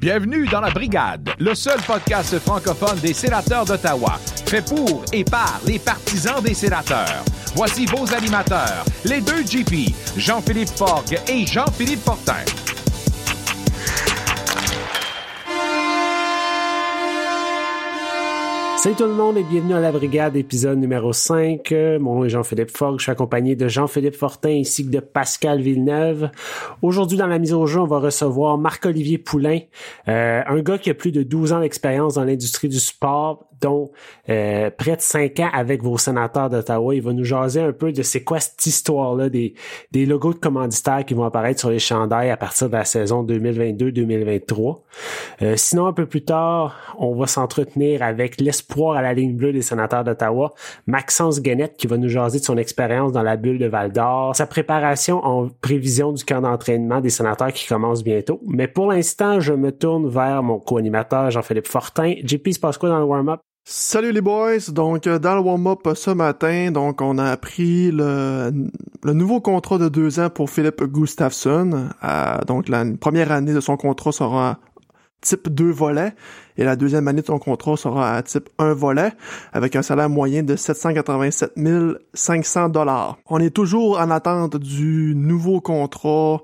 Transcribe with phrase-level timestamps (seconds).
[0.00, 5.60] Bienvenue dans la Brigade, le seul podcast francophone des sénateurs d'Ottawa, fait pour et par
[5.66, 7.24] les partisans des sénateurs.
[7.56, 12.44] Voici vos animateurs, les deux GP, Jean-Philippe Forgue et Jean-Philippe Fortin.
[18.88, 21.74] Salut tout le monde et bienvenue à la Brigade, épisode numéro 5.
[22.00, 25.60] Mon nom est Jean-Philippe Fogg, je suis accompagné de Jean-Philippe Fortin ainsi que de Pascal
[25.60, 26.30] Villeneuve.
[26.80, 29.58] Aujourd'hui, dans la mise au jeu, on va recevoir Marc-Olivier Poulain,
[30.08, 33.90] euh, un gars qui a plus de 12 ans d'expérience dans l'industrie du sport, dont
[34.28, 36.94] euh, près de 5 ans avec vos sénateurs d'Ottawa.
[36.94, 39.54] Il va nous jaser un peu de c'est quoi cette histoire-là des,
[39.92, 43.24] des logos de commanditaires qui vont apparaître sur les chandails à partir de la saison
[43.24, 44.78] 2022-2023.
[45.42, 49.52] Euh, sinon, un peu plus tard, on va s'entretenir avec l'espoir à la ligne bleue
[49.52, 50.54] des sénateurs d'Ottawa,
[50.86, 54.34] Maxence Guenette, qui va nous jaser de son expérience dans la bulle de Val d'Or,
[54.34, 58.40] sa préparation en prévision du camp d'entraînement des sénateurs qui commence bientôt.
[58.46, 62.14] Mais pour l'instant, je me tourne vers mon co-animateur Jean-Philippe Fortin.
[62.22, 63.40] JP, se passe quoi dans le warm-up?
[63.70, 68.50] Salut les boys, donc euh, dans le warm-up ce matin, donc on a appris le,
[69.04, 71.90] nouveau contrat de deux ans pour Philippe Gustafsson.
[72.02, 74.58] Euh, donc la première année de son contrat sera
[75.20, 76.14] type 2 volets
[76.56, 79.12] et la deuxième année de son contrat sera à type 1 volet
[79.52, 81.52] avec un salaire moyen de 787
[82.14, 83.18] 500 dollars.
[83.26, 86.40] On est toujours en attente du nouveau contrat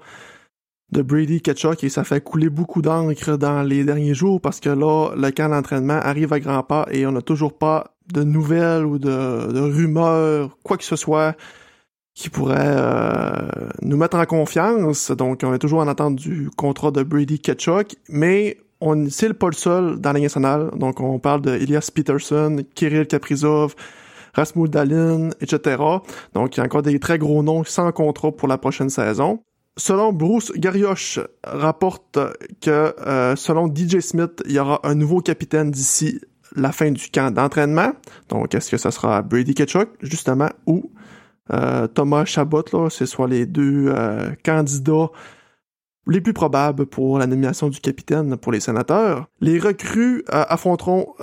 [0.95, 4.70] de Brady Ketchuk et ça fait couler beaucoup d'encre dans les derniers jours parce que
[4.70, 8.86] là, le camp d'entraînement arrive à grands pas et on n'a toujours pas de nouvelles
[8.86, 11.36] ou de, rumeurs, quoi que ce soit
[12.14, 13.48] qui pourrait euh,
[13.83, 15.11] nous mettre en confiance.
[15.11, 19.48] Donc, on est toujours en attente du contrat de Brady Ketchuk, mais on c'est pas
[19.48, 20.70] le seul dans la nationale.
[20.77, 23.75] Donc, on parle de Elias Peterson, Kirill Kaprizov,
[24.33, 25.83] Rasmus Dalin, etc.
[26.34, 29.41] Donc, il y a encore des très gros noms sans contrat pour la prochaine saison.
[29.77, 32.19] Selon Bruce Garioche, rapporte
[32.61, 36.20] que euh, selon DJ Smith, il y aura un nouveau capitaine d'ici
[36.55, 37.92] la fin du camp d'entraînement.
[38.29, 40.92] Donc, est-ce que ça sera Brady Ketchuk, justement, ou
[41.52, 45.11] euh, Thomas Chabot, là, ce soit les deux euh, candidats
[46.07, 49.27] les plus probables pour la nomination du capitaine pour les sénateurs.
[49.40, 51.14] Les recrues affronteront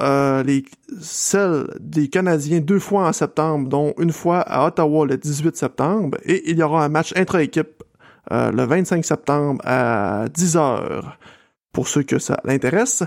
[0.43, 0.65] les
[0.99, 6.17] celles des Canadiens deux fois en septembre, dont une fois à Ottawa le 18 septembre,
[6.25, 7.83] et il y aura un match intra-équipe
[8.31, 11.03] euh, le 25 septembre à 10h
[11.71, 13.03] pour ceux que ça l'intéresse.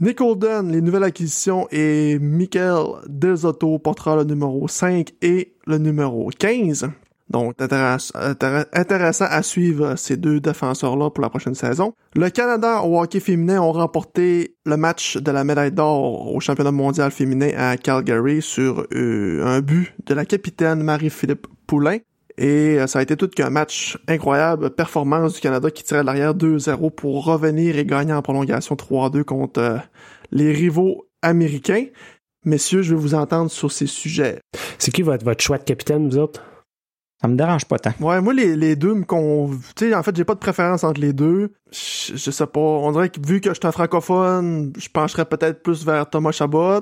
[0.00, 6.28] Nick Holden, les nouvelles acquisitions, et Michael Delzotto portera le numéro 5 et le numéro
[6.36, 6.90] 15.
[7.30, 11.94] Donc, intéressant à suivre ces deux défenseurs-là pour la prochaine saison.
[12.14, 16.72] Le Canada au hockey féminin ont remporté le match de la médaille d'or au championnat
[16.72, 21.98] mondial féminin à Calgary sur euh, un but de la capitaine Marie-Philippe Poulain.
[22.38, 26.34] Et euh, ça a été tout qu'un match incroyable, performance du Canada qui tirait l'arrière
[26.34, 29.78] 2-0 pour revenir et gagner en prolongation 3-2 contre euh,
[30.30, 31.86] les rivaux américains.
[32.44, 34.40] Messieurs, je vais vous entendre sur ces sujets.
[34.78, 36.42] C'est qui votre, votre choix de capitaine, vous autres?
[37.20, 37.92] Ça me dérange pas tant.
[38.00, 39.50] Ouais, moi, les, les deux me con...
[39.76, 41.52] Tu sais, en fait, j'ai pas de préférence entre les deux.
[41.70, 42.60] Je, je sais pas.
[42.60, 46.32] On dirait que vu que je suis un francophone, je pencherais peut-être plus vers Thomas
[46.32, 46.80] Chabot.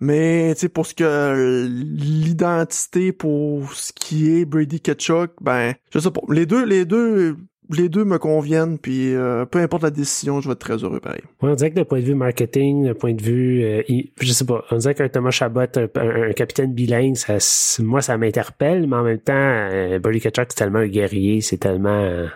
[0.00, 5.98] Mais tu sais pour ce que l'identité pour ce qui est Brady Ketchuk, ben je
[5.98, 6.20] sais pas.
[6.28, 7.36] Les deux les deux
[7.70, 11.00] les deux me conviennent puis euh, peu importe la décision, je vais être très heureux
[11.00, 11.22] pareil.
[11.42, 13.82] Ouais, on dirait que d'un point de vue marketing, d'un point de vue euh,
[14.20, 17.38] je sais pas, on dirait qu'un Thomas Chabot, un, capitaine bilingue, ça
[17.82, 21.58] moi ça m'interpelle, mais en même temps euh, Brady Ketchuk c'est tellement un guerrier, c'est
[21.58, 22.26] tellement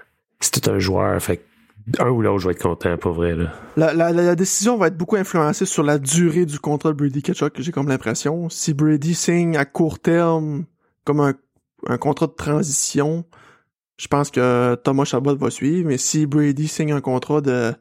[0.40, 1.40] c'est tout un joueur, fait
[1.98, 3.34] un ou l'autre, je vais être content, pour vrai.
[3.34, 3.52] Là.
[3.76, 7.22] La, la, la, décision va être beaucoup influencée sur la durée du contrat de Brady
[7.22, 8.48] Ketchuk, j'ai comme l'impression.
[8.48, 10.64] Si Brady signe à court terme
[11.04, 11.34] comme un,
[11.88, 13.24] un contrat de transition,
[13.98, 15.88] je pense que Thomas Chabot va suivre.
[15.88, 17.72] Mais si Brady signe un contrat de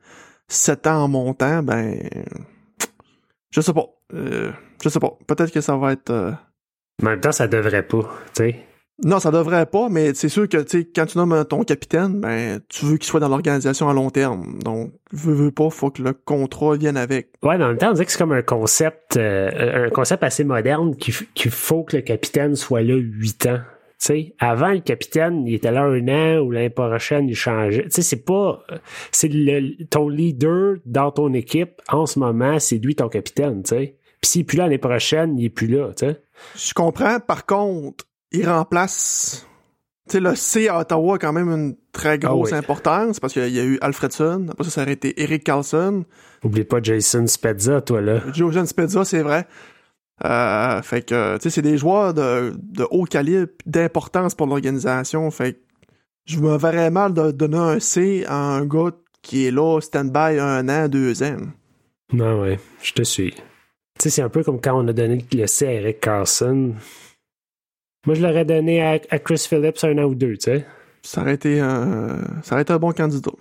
[0.47, 1.97] 7 ans en montant, ben...
[3.51, 3.87] Je sais pas.
[4.13, 4.51] Euh,
[4.83, 5.17] je sais pas.
[5.27, 6.09] Peut-être que ça va être...
[6.09, 6.31] Euh...
[7.01, 8.03] En même temps, ça devrait pas,
[8.35, 8.65] tu sais.
[9.03, 12.59] Non, ça devrait pas, mais c'est sûr que tu quand tu nommes ton capitaine, ben
[12.69, 14.59] tu veux qu'il soit dans l'organisation à long terme.
[14.63, 17.29] Donc, veux, veux pas, faut que le contrat vienne avec.
[17.41, 20.43] Ouais, dans le temps, on dirait que c'est comme un concept euh, un concept assez
[20.43, 23.61] moderne qu'il faut que le capitaine soit là huit ans.
[23.97, 27.85] sais, avant, le capitaine, il était là un an ou l'année prochaine, il changeait.
[27.85, 28.63] Tu sais, c'est pas.
[29.11, 33.69] C'est le, ton leader dans ton équipe en ce moment, c'est lui ton capitaine, tu
[33.69, 33.95] sais.
[34.21, 36.21] Puis s'il est plus là l'année prochaine, il est plus là, tu sais.
[36.55, 37.19] Je comprends.
[37.19, 39.45] Par contre, il remplace.
[40.09, 42.59] Tu sais, le C à Ottawa a quand même une très grosse ah oui.
[42.59, 44.47] importance parce qu'il y a eu Alfredson.
[44.49, 46.05] Après ça, ça aurait été Eric Carlson.
[46.43, 48.21] Oublie pas Jason Spezza, toi, là.
[48.33, 49.47] Jason Spezza, c'est vrai.
[50.25, 55.29] Euh, fait que, tu sais, c'est des joueurs de, de haut calibre, d'importance pour l'organisation.
[55.31, 55.59] Fait que
[56.25, 58.91] je me verrais mal de donner un C à un gars
[59.21, 61.37] qui est là, stand-by un an, deux ans.
[62.13, 63.31] Non, ouais, je te suis.
[63.31, 63.41] Tu
[63.99, 66.73] sais, c'est un peu comme quand on a donné le C à Eric Carlson.
[68.05, 70.65] Moi, je l'aurais donné à, Chris Phillips un an ou deux, tu sais.
[71.03, 73.31] Ça aurait été un, ça aurait été un bon candidat.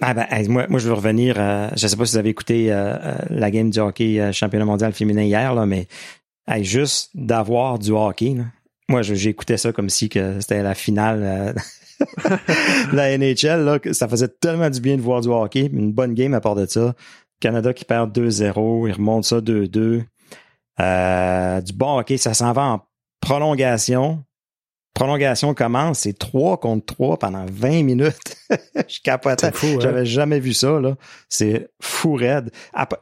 [0.00, 1.36] Ah ben, moi, moi, je veux revenir.
[1.38, 4.32] Euh, je ne sais pas si vous avez écouté euh, euh, la game du hockey
[4.32, 5.86] championnat mondial féminin hier, là, mais
[6.60, 8.36] juste d'avoir du hockey.
[8.88, 11.54] Moi, j'ai écouté ça comme si que c'était la finale
[12.24, 13.64] de la NHL.
[13.64, 15.70] Là, ça faisait tellement du bien de voir du hockey.
[15.72, 16.94] Une bonne game à part de ça.
[17.40, 20.02] Canada qui perd 2-0, il remonte ça 2-2.
[21.62, 22.82] du bon hockey, ça s'en va en
[23.24, 24.24] prolongation
[24.94, 28.36] prolongation commence, c'est 3 contre 3 pendant 20 minutes.
[28.88, 29.48] je capotais.
[29.48, 29.78] Hein?
[29.80, 30.94] J'avais jamais vu ça, là.
[31.28, 32.50] C'est fou raide.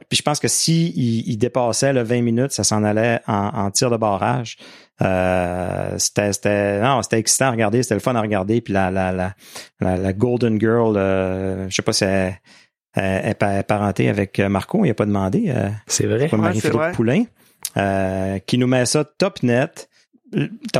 [0.09, 0.91] Puis je pense que si
[1.27, 4.57] il, dépassait le 20 minutes, ça s'en allait en, tir de barrage.
[5.01, 8.59] Euh, c'était, non, c'était excitant à regarder, c'était le fun à regarder.
[8.61, 9.35] Puis la, la, la,
[9.79, 12.39] la, Golden Girl, euh, je sais pas si elle,
[12.95, 15.45] est parentée avec Marco, il a pas demandé.
[15.55, 16.27] Euh, c'est vrai.
[16.31, 17.25] Marie-Philippe Poulain.
[17.75, 19.89] Euh, qui nous met ça top net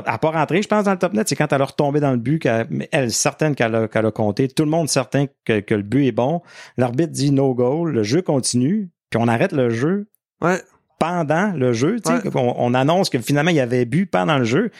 [0.05, 2.11] à pas rentrer, je pense, dans le top net, c'est quand elle a retombé dans
[2.11, 4.47] le but, qu'elle, elle est certaine qu'elle a, a compté.
[4.47, 6.41] Tout le monde est certain que, que, le but est bon.
[6.77, 10.07] L'arbitre dit no goal, le jeu continue, puis on arrête le jeu
[10.41, 10.61] ouais.
[10.99, 11.97] pendant le jeu.
[12.35, 14.71] On, on, annonce que finalement il y avait but pendant le jeu.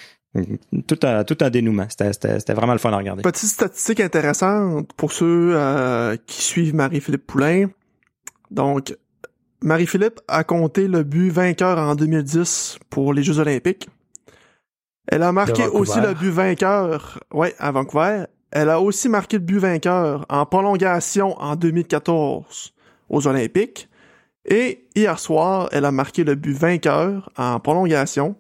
[0.88, 1.86] Tout un, tout un dénouement.
[1.90, 3.22] C'était vraiment le fun à regarder.
[3.22, 7.68] Petite statistique intéressante pour ceux euh, qui suivent Marie-Philippe Poulain.
[8.50, 8.96] Donc,
[9.62, 13.90] Marie-Philippe a compté le but vainqueur en 2010 pour les Jeux olympiques.
[15.08, 18.26] Elle a marqué aussi le but vainqueur, ouais, à Vancouver.
[18.52, 22.74] Elle a aussi marqué le but vainqueur en prolongation en 2014
[23.10, 23.90] aux Olympiques.
[24.46, 28.36] Et hier soir, elle a marqué le but vainqueur en prolongation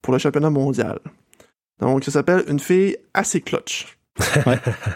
[0.00, 0.98] pour le championnat mondial.
[1.80, 3.98] Donc, ça s'appelle une fille assez clutch.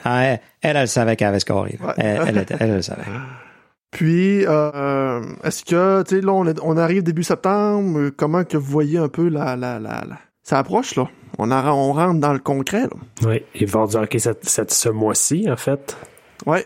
[0.05, 0.41] Ah, elle,
[0.77, 1.79] elle, savait qu'elle avait scoré.
[1.97, 3.03] Elle, elle, elle, le savait.
[3.91, 8.99] Puis, euh, est-ce que, tu sais, là, on, arrive début septembre, comment que vous voyez
[8.99, 11.09] un peu la, la, la, la ça approche, là.
[11.39, 13.29] On, on rentre dans le concret, là.
[13.29, 15.97] Oui, il va du hockey cette, ce mois-ci, en fait.
[16.47, 16.59] Oui.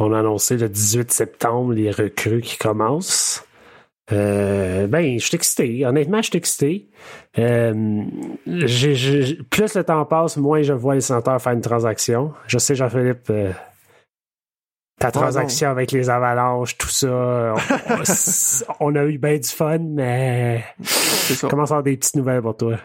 [0.00, 3.44] On a annoncé le 18 septembre les recrues qui commencent.
[4.10, 5.84] Euh, ben, je suis excité.
[5.84, 6.88] Honnêtement, je suis excité.
[7.38, 8.04] Euh,
[8.46, 12.32] plus le temps passe, moins je vois les sénateurs faire une transaction.
[12.46, 13.52] Je sais, Jean-Philippe, euh,
[14.98, 17.54] ta transaction avec les avalanches, tout ça,
[18.80, 22.56] on, a eu bien du fun, mais ça commence à avoir des petites nouvelles pour
[22.56, 22.78] toi.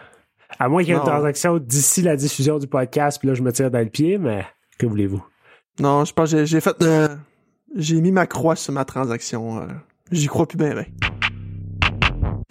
[0.60, 3.40] À moins qu'il y ait une transaction d'ici la diffusion du podcast, puis là, je
[3.40, 4.44] me tire dans le pied, mais
[4.78, 5.24] que voulez-vous?
[5.78, 6.76] Non, je pense que j'ai fait.
[6.82, 7.08] Euh,
[7.74, 9.62] j'ai mis ma croix sur ma transaction.
[9.62, 9.66] Euh,
[10.12, 10.84] j'y crois plus bien,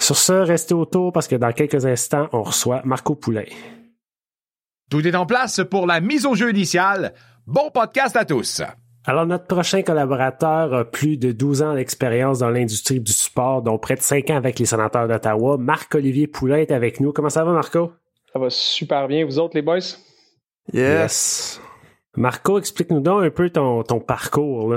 [0.01, 3.45] Sur ce, restez autour parce que dans quelques instants, on reçoit Marco Poulain.
[4.89, 7.13] Tout est en place pour la mise au jeu initiale.
[7.45, 8.63] Bon podcast à tous!
[9.06, 13.77] Alors, notre prochain collaborateur a plus de 12 ans d'expérience dans l'industrie du sport, dont
[13.77, 15.57] près de 5 ans avec les sénateurs d'Ottawa.
[15.57, 17.13] Marc-Olivier Poulain est avec nous.
[17.13, 17.91] Comment ça va, Marco?
[18.31, 19.25] Ça va super bien.
[19.25, 19.79] Vous autres, les boys?
[20.73, 21.59] Yes.
[22.15, 24.73] Marco, explique-nous donc un peu ton, parcours.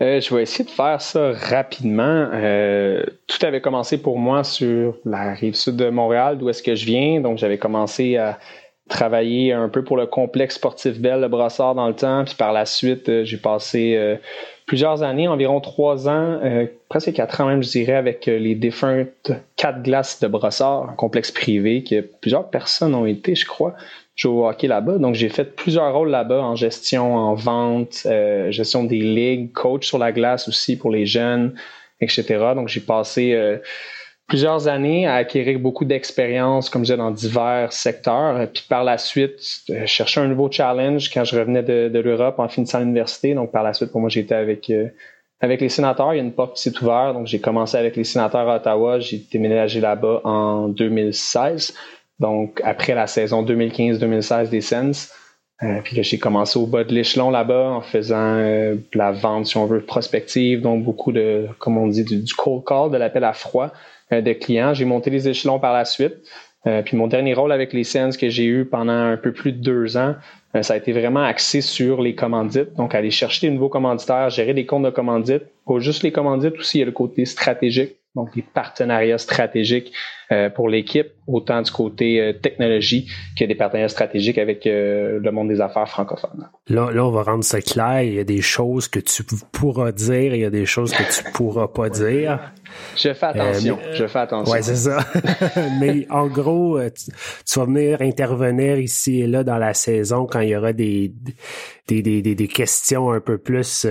[0.00, 2.28] Euh, je vais essayer de faire ça rapidement.
[2.32, 6.74] Euh, tout avait commencé pour moi sur la rive sud de Montréal, d'où est-ce que
[6.74, 7.20] je viens.
[7.20, 8.38] Donc, j'avais commencé à
[8.88, 12.24] travaillé un peu pour le complexe sportif Bell de Brossard dans le temps.
[12.24, 14.16] Puis par la suite, euh, j'ai passé euh,
[14.72, 19.30] plusieurs années, environ trois ans, euh, presque quatre ans même, je dirais, avec les défuntes
[19.54, 23.74] quatre glaces de Brossard, un complexe privé que plusieurs personnes ont été, je crois,
[24.16, 24.96] jouer au hockey là-bas.
[24.96, 28.06] Donc j'ai fait plusieurs rôles là-bas en gestion, en vente,
[28.48, 31.52] gestion des ligues, coach sur la glace aussi pour les jeunes,
[32.00, 32.24] etc.
[32.54, 33.58] Donc j'ai passé
[34.32, 38.48] plusieurs années à acquérir beaucoup d'expérience, comme je disais, dans divers secteurs.
[38.50, 42.48] Puis par la suite, je cherchais un nouveau challenge quand je revenais de, l'Europe en
[42.48, 43.34] finissant l'université.
[43.34, 44.88] Donc par la suite, pour moi, j'étais avec euh,
[45.42, 46.14] avec les sénateurs.
[46.14, 47.12] Il y a une porte qui s'est ouverte.
[47.12, 49.00] Donc j'ai commencé avec les sénateurs à Ottawa.
[49.00, 51.74] J'ai déménagé là-bas en 2016.
[52.18, 55.12] Donc après la saison 2015-2016 des Sens.
[55.62, 59.58] Euh, puis j'ai commencé au bas de l'échelon là-bas en faisant euh, la vente, si
[59.58, 63.34] on veut, prospective, donc beaucoup de, comme on dit, du cold call, de l'appel à
[63.34, 63.70] froid.
[64.12, 64.74] Euh, de clients.
[64.74, 66.14] J'ai monté les échelons par la suite.
[66.66, 69.52] Euh, puis mon dernier rôle avec les Sens que j'ai eu pendant un peu plus
[69.52, 70.14] de deux ans,
[70.54, 72.74] euh, ça a été vraiment axé sur les commandites.
[72.74, 75.44] Donc, aller chercher des nouveaux commanditaires, gérer des comptes de commandites.
[75.66, 77.96] Pas juste les commandites, aussi, il y a le côté stratégique.
[78.14, 79.92] Donc des partenariats stratégiques
[80.30, 83.06] euh, pour l'équipe, autant du côté euh, technologie
[83.38, 86.48] que des partenariats stratégiques avec euh, le monde des affaires francophones.
[86.68, 88.02] Là, là, on va rendre ça clair.
[88.02, 91.02] Il y a des choses que tu pourras dire, il y a des choses que
[91.02, 92.52] tu pourras pas dire.
[92.96, 93.78] Je fais attention.
[93.92, 94.52] je fais attention.
[94.52, 94.98] Ouais, c'est ça.
[95.80, 100.50] mais en gros, tu, vas venir intervenir ici et là dans la saison quand il
[100.50, 101.12] y aura des
[101.88, 103.86] des, des, des, questions un peu plus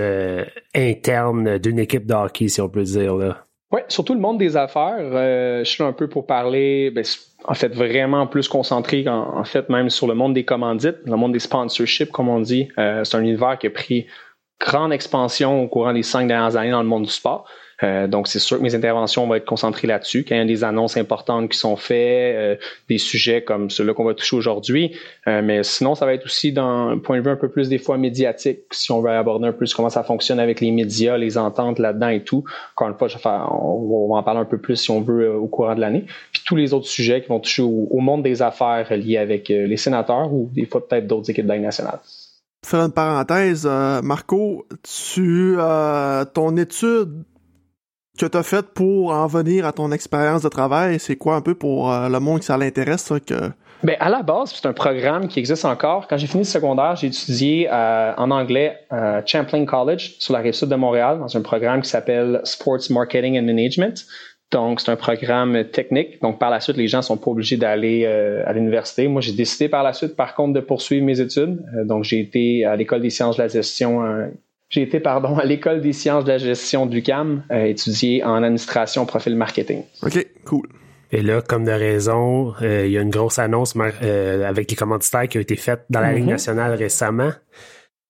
[0.74, 3.46] internes d'une équipe de hockey, si on peut dire là.
[3.72, 4.98] Oui, surtout le monde des affaires.
[4.98, 7.04] Euh, je suis un peu pour parler, ben,
[7.44, 11.32] en fait, vraiment plus concentré, en, fait, même sur le monde des commandites, le monde
[11.32, 12.68] des sponsorships, comme on dit.
[12.78, 14.06] Euh, c'est un univers qui a pris
[14.60, 17.48] grande expansion au courant des cinq dernières années dans le monde du sport.
[17.82, 20.24] Euh, donc, c'est sûr que mes interventions vont être concentrées là-dessus.
[20.26, 22.56] Quand y a des annonces importantes qui sont faites, euh,
[22.88, 24.96] des sujets comme ceux-là qu'on va toucher aujourd'hui.
[25.26, 27.78] Euh, mais sinon, ça va être aussi d'un point de vue un peu plus des
[27.78, 31.38] fois médiatique, si on veut aborder un peu comment ça fonctionne avec les médias, les
[31.38, 32.44] ententes là-dedans et tout.
[32.76, 33.08] Encore une fois,
[33.52, 36.04] on, va en parler un peu plus si on veut au courant de l'année.
[36.32, 39.76] Puis tous les autres sujets qui vont toucher au, monde des affaires liés avec les
[39.76, 41.62] sénateurs ou des fois peut-être d'autres équipes nationales.
[41.62, 42.00] nationale
[42.64, 43.66] faire une parenthèse,
[44.02, 45.56] Marco, tu
[46.34, 47.24] ton étude
[48.18, 50.98] que tu as fait pour en venir à ton expérience de travail?
[50.98, 53.50] C'est quoi un peu pour euh, le monde qui ça l'intéresse, que...
[53.82, 56.06] Ben, à la base, c'est un programme qui existe encore.
[56.06, 60.38] Quand j'ai fini le secondaire, j'ai étudié euh, en anglais à Champlain College sur la
[60.38, 64.04] rive sud de Montréal dans un programme qui s'appelle Sports Marketing and Management.
[64.52, 66.22] Donc, c'est un programme technique.
[66.22, 69.08] Donc, par la suite, les gens sont pas obligés d'aller euh, à l'université.
[69.08, 71.58] Moi, j'ai décidé par la suite, par contre, de poursuivre mes études.
[71.84, 74.30] donc, j'ai été à l'école des sciences de la gestion
[74.72, 78.42] j'ai été, pardon, à l'école des sciences de la gestion du CAM, euh, étudier en
[78.42, 79.82] administration profil marketing.
[80.02, 80.66] OK, cool.
[81.10, 84.76] Et là, comme de raison, euh, il y a une grosse annonce euh, avec les
[84.76, 86.30] commanditaires qui a été faite dans la Ligue mhm.
[86.30, 87.32] nationale récemment.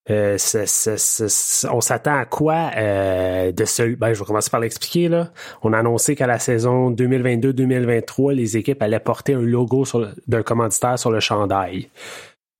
[0.08, 5.32] on s'attend à quoi de ce ben, je vais commencer par l'expliquer là.
[5.62, 9.84] On a annoncé qu'à la saison 2022-2023, les équipes allaient porter un logo
[10.28, 11.88] d'un commanditaire sur le chandail.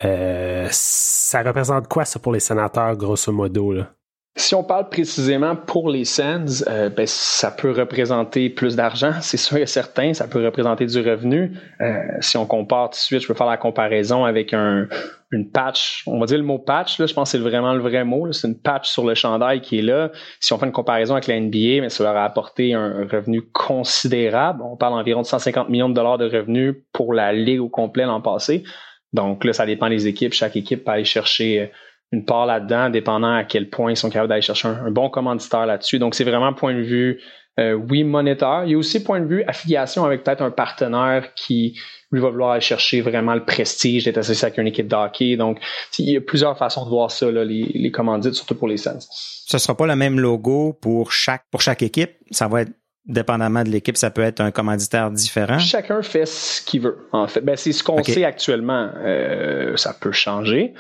[0.04, 3.73] Euh, ça représente quoi ça pour les sénateurs, grosso modo?
[3.73, 3.88] Là?
[4.35, 9.37] Si on parle précisément pour les Sens, euh, ben, ça peut représenter plus d'argent, c'est
[9.37, 11.52] sûr et certain, ça peut représenter du revenu.
[11.82, 14.88] Euh, si on compare tout de suite, je peux faire la comparaison avec un,
[15.32, 17.82] une patch, on va dire le mot patch, là, je pense que c'est vraiment le
[17.82, 20.11] vrai mot, c'est une patch sur le chandail qui est là.
[20.40, 23.42] Si on fait une comparaison avec la NBA, mais ça leur a apporté un revenu
[23.52, 24.62] considérable.
[24.64, 28.06] On parle environ de 150 millions de dollars de revenus pour la ligue au complet
[28.06, 28.64] l'an passé.
[29.12, 30.33] Donc là, ça dépend des équipes.
[30.33, 31.66] Chaque équipe peut aller chercher euh,
[32.12, 35.66] une part là-dedans, dépendant à quel point ils sont capables d'aller chercher un, bon commanditaire
[35.66, 35.99] là-dessus.
[35.99, 37.21] Donc, c'est vraiment point de vue,
[37.59, 38.62] euh, oui, monétaire.
[38.66, 41.78] Il y a aussi point de vue affiliation avec peut-être un partenaire qui,
[42.11, 45.37] lui, va vouloir aller chercher vraiment le prestige d'être associé avec une équipe de hockey.
[45.37, 45.59] Donc,
[45.99, 48.76] il y a plusieurs façons de voir ça, là, les, les commandites, surtout pour les
[48.76, 49.09] Sens.
[49.47, 52.12] Ce sera pas le même logo pour chaque, pour chaque équipe.
[52.31, 52.73] Ça va être
[53.06, 55.59] dépendamment de l'équipe, ça peut être un commanditaire différent?
[55.59, 57.40] Chacun fait ce qu'il veut, en fait.
[57.40, 58.90] Ben, c'est ce qu'on sait actuellement.
[58.97, 60.75] Euh, ça peut changer.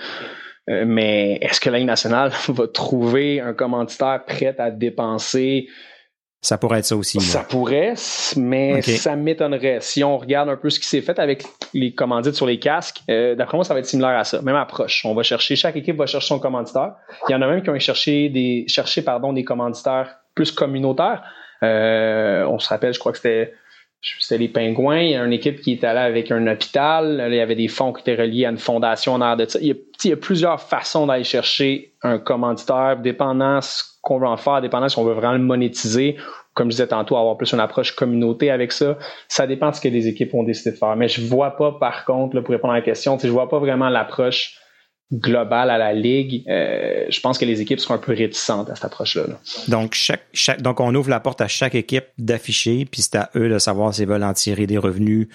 [0.70, 5.68] Euh, mais est-ce que la Ligue nationale va trouver un commanditaire prêt à dépenser?
[6.44, 7.20] Ça pourrait être ça aussi.
[7.20, 7.94] Ça pourrait,
[8.36, 9.78] mais ça m'étonnerait.
[9.80, 13.00] Si on regarde un peu ce qui s'est fait avec les commandites sur les casques,
[13.08, 14.42] euh, d'après moi, ça va être similaire à ça.
[14.42, 15.04] Même approche.
[15.04, 16.94] On va chercher, chaque équipe va chercher son commanditaire.
[17.28, 21.22] Il y en a même qui ont cherché des, cherché, pardon, des commanditaires plus communautaires.
[21.62, 23.54] Euh, on se rappelle, je crois que c'était
[24.02, 24.98] c'était les Pingouins.
[24.98, 27.24] Il y a une équipe qui est allée avec un hôpital.
[27.28, 29.58] il y avait des fonds qui étaient reliés à une fondation en air de ça.
[29.62, 29.68] Il
[30.04, 34.88] y a, plusieurs façons d'aller chercher un commanditaire, dépendant ce qu'on veut en faire, dépendant
[34.88, 36.16] si on veut vraiment le monétiser.
[36.54, 38.98] Comme je disais tantôt, avoir plus une approche communauté avec ça.
[39.28, 40.96] Ça dépend de ce que les équipes ont décidé de faire.
[40.96, 43.88] Mais je vois pas, par contre, pour répondre à la question, je vois pas vraiment
[43.88, 44.58] l'approche
[45.12, 48.74] global à la ligue, euh, je pense que les équipes seront un peu réticentes à
[48.74, 49.24] cette approche-là.
[49.68, 53.30] Donc chaque, chaque, donc on ouvre la porte à chaque équipe d'afficher, puis c'est à
[53.36, 55.28] eux de savoir s'ils veulent en tirer des revenus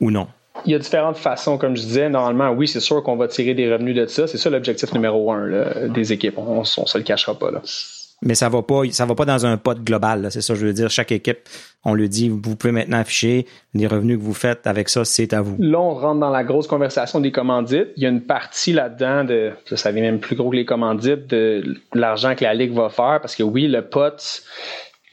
[0.00, 0.26] ou non.
[0.66, 2.08] Il y a différentes façons, comme je disais.
[2.08, 4.26] Normalement, oui, c'est sûr qu'on va tirer des revenus de ça.
[4.26, 6.38] C'est ça l'objectif numéro un des équipes.
[6.38, 7.60] On, on se le cachera pas là
[8.24, 10.28] mais ça va pas, ça va pas dans un pot global.
[10.30, 10.90] C'est ça, je veux dire.
[10.90, 11.40] Chaque équipe,
[11.84, 15.32] on le dit, vous pouvez maintenant afficher les revenus que vous faites avec ça, c'est
[15.32, 15.56] à vous.
[15.58, 17.88] Là, on rentre dans la grosse conversation des commandites.
[17.96, 21.26] Il y a une partie là-dedans de, ça devient même plus gros que les commandites,
[21.28, 24.42] de l'argent que la ligue va faire, parce que oui, le pot,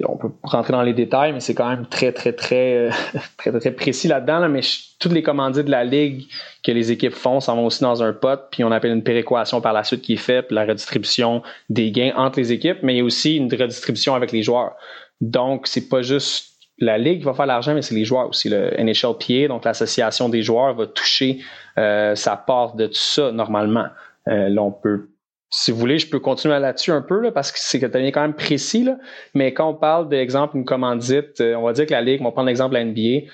[0.08, 2.90] on peut rentrer dans les détails, mais c'est quand même très, très, très,
[3.38, 4.48] très, très, précis là-dedans.
[4.50, 4.62] Mais
[5.00, 6.28] toutes les commandites de la Ligue
[6.64, 9.62] que les équipes font s'en vont aussi dans un pot, puis on appelle une péréquation
[9.62, 12.96] par la suite qui est faite, puis la redistribution des gains entre les équipes, mais
[12.96, 14.76] il y a aussi une redistribution avec les joueurs.
[15.22, 18.50] Donc, c'est pas juste la Ligue qui va faire l'argent, mais c'est les joueurs aussi.
[18.50, 21.40] Le NHLPA, donc l'association des joueurs, va toucher
[21.78, 23.86] euh, sa part de tout ça normalement.
[24.28, 25.08] Euh, là, on peut
[25.52, 28.12] si vous voulez, je peux continuer là-dessus un peu, là, parce que c'est que tu
[28.12, 28.84] quand même précis.
[28.84, 28.98] Là.
[29.36, 32.26] Mais quand on parle d'exemple, une commandite, euh, on va dire que la Ligue, on
[32.26, 33.28] va prendre l'exemple de la NBA,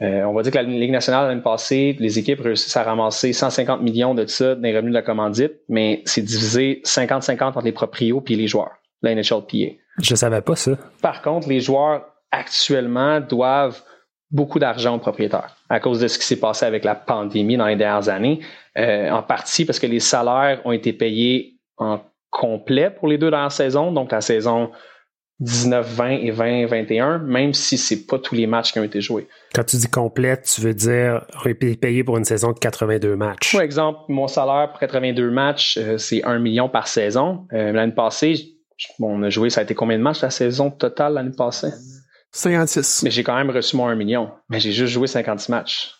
[0.00, 3.32] euh, on va dire que la Ligue nationale, l'année passée, les équipes réussissent à ramasser
[3.32, 7.72] 150 millions de ça des revenus de la commandite, mais c'est divisé 50-50 entre les
[7.72, 9.74] proprios et les joueurs, la NHLPA.
[10.00, 10.78] Je savais pas ça.
[11.02, 13.82] Par contre, les joueurs actuellement doivent
[14.30, 17.66] beaucoup d'argent aux propriétaires à cause de ce qui s'est passé avec la pandémie dans
[17.66, 18.40] les dernières années,
[18.78, 23.30] euh, en partie parce que les salaires ont été payés en complet pour les deux
[23.30, 24.70] dernières saisons, donc la saison
[25.42, 29.28] 19-20 et 20-21, même si c'est pas tous les matchs qui ont été joués.
[29.54, 31.24] Quand tu dis complète, tu veux dire
[31.80, 33.52] payé pour une saison de 82 matchs.
[33.52, 37.46] Par exemple, mon salaire pour 82 matchs, euh, c'est 1 million par saison.
[37.52, 38.56] Euh, l'année passée,
[39.00, 41.72] on a joué, ça a été combien de matchs la saison totale l'année passée?
[42.32, 43.04] 56.
[43.04, 44.30] Mais j'ai quand même reçu mon 1 million.
[44.48, 45.97] Mais j'ai juste joué 56 matchs.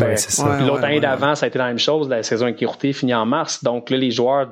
[0.00, 0.60] Ouais, c'est ça.
[0.60, 2.08] L'autre année d'avant, ça a été la même chose.
[2.08, 3.62] La saison est courtée, finie en mars.
[3.64, 4.48] Donc là, les joueurs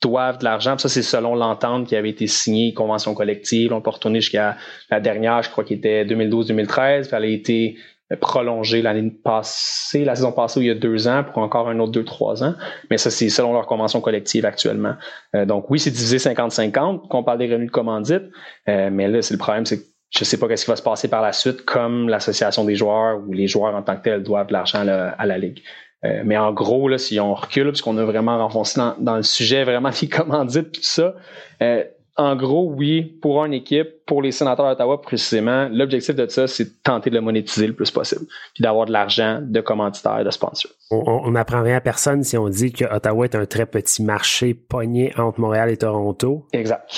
[0.00, 0.78] doivent de l'argent.
[0.78, 3.72] Ça, c'est selon l'entente qui avait été signée, convention collective.
[3.72, 4.56] On peut retourner jusqu'à
[4.90, 7.08] la dernière, je crois qu'il était 2012-2013.
[7.08, 7.76] Puis elle a été
[8.20, 11.92] prolongée l'année passée, la saison passée, il y a deux ans, pour encore un autre
[11.92, 12.54] deux, trois ans.
[12.90, 14.94] Mais ça, c'est selon leur convention collective actuellement.
[15.34, 18.22] Euh, donc oui, c'est divisé 50-50, qu'on parle des revenus de commandite.
[18.68, 20.82] Euh, mais là, c'est le problème, c'est que je sais pas qu'est-ce qui va se
[20.82, 24.22] passer par la suite, comme l'association des joueurs ou les joueurs en tant que tels
[24.22, 25.62] doivent de l'argent à la Ligue.
[26.04, 29.64] Euh, mais en gros, là, si on recule, puisqu'on a vraiment renfoncé dans, le sujet,
[29.64, 31.14] vraiment les commandites tout ça,
[31.62, 31.82] euh,
[32.16, 36.64] en gros, oui, pour une équipe, pour les sénateurs d'Ottawa précisément, l'objectif de ça, c'est
[36.64, 40.30] de tenter de le monétiser le plus possible, puis d'avoir de l'argent de commanditaires, de
[40.30, 40.72] sponsors.
[40.90, 44.52] On n'apprend rien à personne si on dit que Ottawa est un très petit marché
[44.52, 46.48] pogné entre Montréal et Toronto.
[46.52, 46.90] Exact.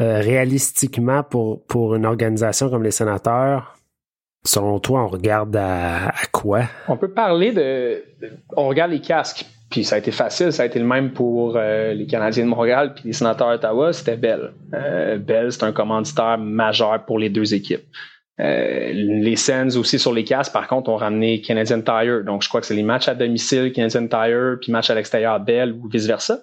[0.00, 3.76] Euh, réalistiquement, pour, pour une organisation comme les sénateurs,
[4.46, 6.62] Selon toi, on regarde à, quoi?
[6.88, 8.02] On peut parler de,
[8.56, 9.44] On regarde les casques.
[9.70, 12.50] Puis ça a été facile, ça a été le même pour euh, les Canadiens de
[12.50, 14.52] Montréal puis les sénateurs d'Ottawa, c'était Bell.
[14.72, 17.82] Euh, Bell, c'est un commanditaire majeur pour les deux équipes.
[18.38, 22.22] Euh, les Sens aussi sur les casques, par contre, ont ramené Canadian Tire.
[22.22, 25.40] Donc, je crois que c'est les matchs à domicile Canadian Tire, puis matchs à l'extérieur
[25.40, 26.38] Bell ou vice-versa.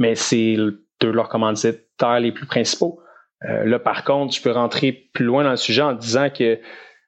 [0.00, 0.56] Mais c'est
[1.00, 3.00] de leurs commanditaires les plus principaux.
[3.42, 6.58] là, par contre, je peux rentrer plus loin dans le sujet en disant que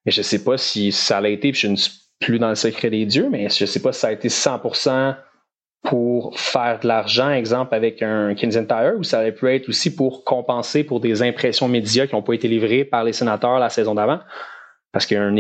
[0.06, 2.90] je sais pas si ça l'a été, puis je ne suis plus dans le secret
[2.90, 5.16] des dieux, mais je sais pas si ça a été 100%
[5.82, 9.94] pour faire de l'argent, exemple avec un Canadian Tire, ou ça aurait pu être aussi
[9.94, 13.70] pour compenser pour des impressions médias qui n'ont pas été livrées par les sénateurs la
[13.70, 14.20] saison d'avant.
[14.92, 15.36] Parce qu'un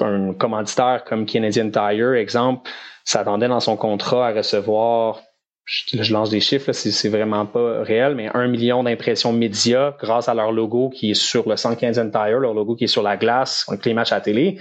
[0.00, 2.68] un commanditaire comme Canadian Tire, exemple,
[3.04, 5.20] s'attendait dans son contrat à recevoir
[5.64, 10.34] je, lance des chiffres, c'est vraiment pas réel, mais un million d'impressions médias grâce à
[10.34, 13.64] leur logo qui est sur le 115 Tire, leur logo qui est sur la glace,
[13.68, 14.58] avec les matchs à la télé.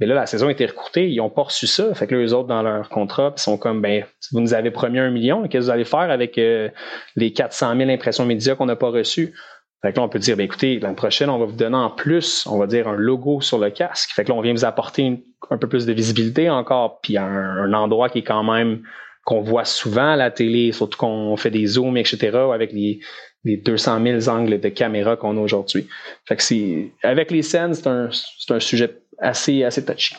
[0.00, 1.94] Mais là, la saison a été recourtée, ils ont pas reçu ça.
[1.94, 4.70] Fait que là, eux autres, dans leur contrat, ils sont comme, ben, vous nous avez
[4.70, 6.70] promis un million, qu'est-ce que vous allez faire avec euh,
[7.16, 9.34] les 400 000 impressions médias qu'on n'a pas reçues?
[9.82, 11.90] Fait que là, on peut dire, ben, écoutez, l'année prochaine, on va vous donner en
[11.90, 14.10] plus, on va dire un logo sur le casque.
[14.12, 17.26] Fait que là, on vient vous apporter un peu plus de visibilité encore, puis un,
[17.26, 18.82] un endroit qui est quand même
[19.30, 22.98] qu'on voit souvent à la télé, surtout qu'on fait des zooms, etc., avec les,
[23.44, 25.86] les 200 000 angles de caméra qu'on a aujourd'hui.
[26.26, 30.16] Fait que c'est, avec les scènes, c'est un, c'est un sujet assez, assez touchy.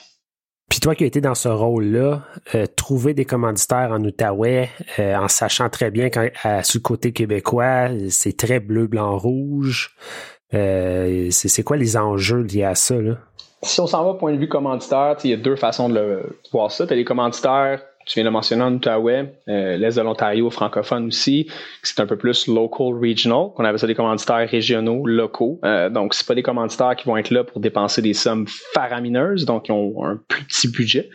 [0.70, 2.24] Puis toi qui as été dans ce rôle-là,
[2.56, 7.12] euh, trouver des commanditaires en Outaouais, euh, en sachant très bien qu'à sur le côté
[7.12, 9.94] québécois, c'est très bleu, blanc, rouge.
[10.54, 12.96] Euh, c'est, quoi les enjeux liés à ça?
[12.96, 13.18] Là?
[13.62, 16.40] Si on s'en va point de vue commanditaire, il y a deux façons de le
[16.54, 16.88] voir ça.
[16.88, 21.08] Tu as les commanditaires tu viens de mentionner en Outaouais, euh, l'Est de l'Ontario francophone
[21.08, 21.50] aussi,
[21.82, 25.62] c'est un peu plus local regional, qu'on appelle ça des commanditaires régionaux, locaux.
[25.64, 29.46] Euh, donc, c'est pas des commanditaires qui vont être là pour dépenser des sommes faramineuses,
[29.46, 31.10] donc ils ont un petit budget.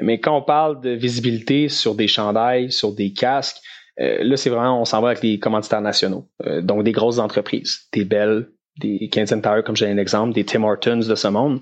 [0.00, 3.58] Mais quand on parle de visibilité sur des chandails, sur des casques,
[4.00, 6.30] euh, là, c'est vraiment, on s'en va avec les commanditaires nationaux.
[6.46, 8.48] Euh, donc, des grosses entreprises, des belles,
[8.80, 11.60] des Canadian Tire, comme j'ai un exemple, des Tim Hortons de ce monde.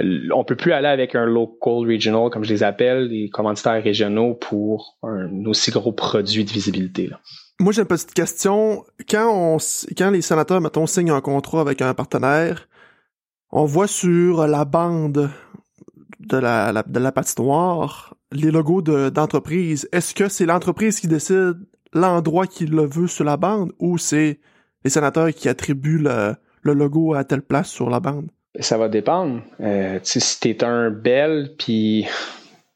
[0.00, 3.82] Euh, on peut plus aller avec un local regional, comme je les appelle, des commanditaires
[3.82, 7.10] régionaux pour un aussi gros produit de visibilité.
[7.60, 8.84] Moi, j'ai une petite question.
[9.08, 9.58] Quand
[10.12, 12.68] les sénateurs, mettons, signent un contrat avec un partenaire,
[13.50, 15.30] on voit sur la bande
[16.20, 19.88] de la, de la patinoire les logos d'entreprise.
[19.92, 21.56] Est-ce que c'est l'entreprise qui décide
[21.92, 24.40] l'endroit qu'il le veut sur la bande ou c'est
[24.84, 28.30] les sénateurs qui attribuent le logo à telle place sur la bande?
[28.60, 29.42] Ça va dépendre.
[29.60, 32.06] Euh, si tu es un bel, puis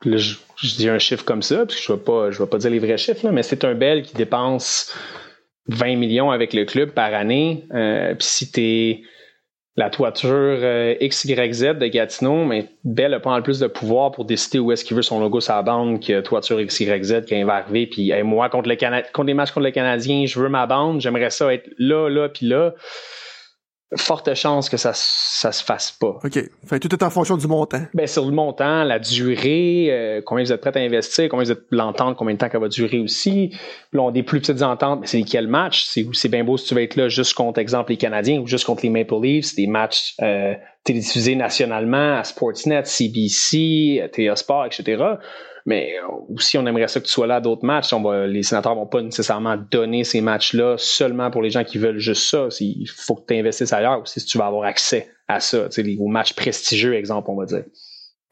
[0.05, 0.37] je,
[0.77, 2.99] dis un chiffre comme ça, parce je ne vais, pas, je pas dire les vrais
[2.99, 4.95] chiffres, là, mais c'est un bel qui dépense
[5.69, 9.03] 20 millions avec le club par année, euh, puis si tu es
[9.75, 14.27] la toiture euh, XYZ de Gatineau, mais Bell a pas le plus de pouvoir pour
[14.27, 17.87] décider où est-ce qu'il veut son logo la bande que toiture XYZ il va arriver.
[17.87, 18.77] Puis moi, contre, le
[19.13, 22.29] contre les matchs contre le Canadien, je veux ma bande, j'aimerais ça être là, là,
[22.29, 22.75] puis là
[23.97, 26.19] forte chance que ça, ça se fasse pas.
[26.25, 26.39] OK.
[26.67, 27.83] Fait tout est en fonction du montant.
[27.95, 31.53] Ben, sur le montant, la durée, euh, combien vous êtes prêt à investir, combien vous
[31.53, 33.55] êtes l'entente, combien de temps qu'elle va durer aussi.
[33.93, 35.85] Là, on a des plus petites ententes, mais c'est quel match?
[35.85, 38.47] C'est, c'est bien beau si tu veux être là juste contre, exemple, les Canadiens ou
[38.47, 44.67] juste contre les Maple Leafs, des matchs euh, télévisés nationalement à Sportsnet, CBC, TA Sport,
[44.67, 45.03] etc.
[45.67, 45.95] Mais
[46.29, 47.93] aussi, on aimerait ça que tu sois là à d'autres matchs.
[47.93, 51.79] On va, les sénateurs vont pas nécessairement donner ces matchs-là seulement pour les gens qui
[51.79, 52.49] veulent juste ça.
[52.61, 56.09] Il faut que tu investisses ailleurs aussi si tu vas avoir accès à ça, aux
[56.09, 57.65] matchs prestigieux, exemple, on va dire.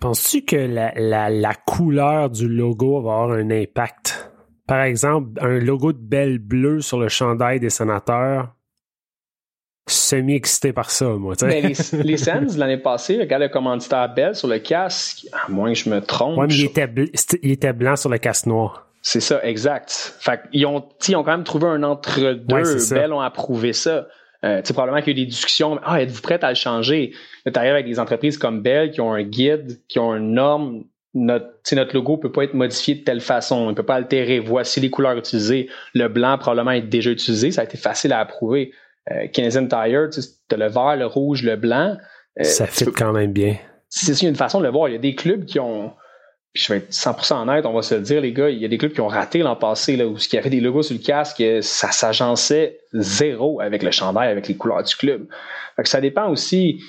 [0.00, 4.30] Penses-tu que la, la, la couleur du logo va avoir un impact?
[4.66, 8.54] Par exemple, un logo de belle bleue sur le chandail des sénateurs,
[9.88, 11.34] semi-excité par ça, moi.
[11.40, 15.72] Ben, les, les Sands, l'année passée, regarde le commanditaire Bell sur le casque, à moins
[15.72, 16.38] que je me trompe.
[16.38, 16.88] Mais il était,
[17.42, 18.86] il était blanc sur le casque noir.
[19.02, 20.14] C'est ça, exact.
[20.20, 22.54] Fait ils ont, ils ont quand même trouvé un entre-deux.
[22.54, 24.06] Ouais, Bell ont approuvé ça.
[24.44, 25.78] Euh, probablement qu'il y a eu des discussions.
[25.84, 27.12] Ah, êtes-vous prête à le changer?
[27.44, 30.84] Tu arrives avec des entreprises comme Bell qui ont un guide, qui ont une norme.
[31.12, 33.70] Notre, notre logo peut pas être modifié de telle façon.
[33.70, 34.38] Il peut pas altérer.
[34.38, 35.68] Voici les couleurs utilisées.
[35.94, 37.50] Le blanc probablement est déjà utilisé.
[37.50, 38.72] Ça a été facile à approuver.
[39.12, 40.20] Euh, Canadian Tire, tu
[40.54, 41.96] as le vert, le rouge, le blanc.
[42.38, 43.56] Euh, ça fit quand même bien.
[43.88, 44.88] C'est une façon de le voir.
[44.88, 45.92] Il y a des clubs qui ont.
[46.52, 48.64] Puis je vais être 100% honnête, on va se le dire, les gars, il y
[48.64, 50.82] a des clubs qui ont raté l'an passé, là, où il y avait des logos
[50.82, 55.28] sur le casque, ça s'agençait zéro avec le chandail, avec les couleurs du club.
[55.76, 56.80] Fait que ça dépend aussi.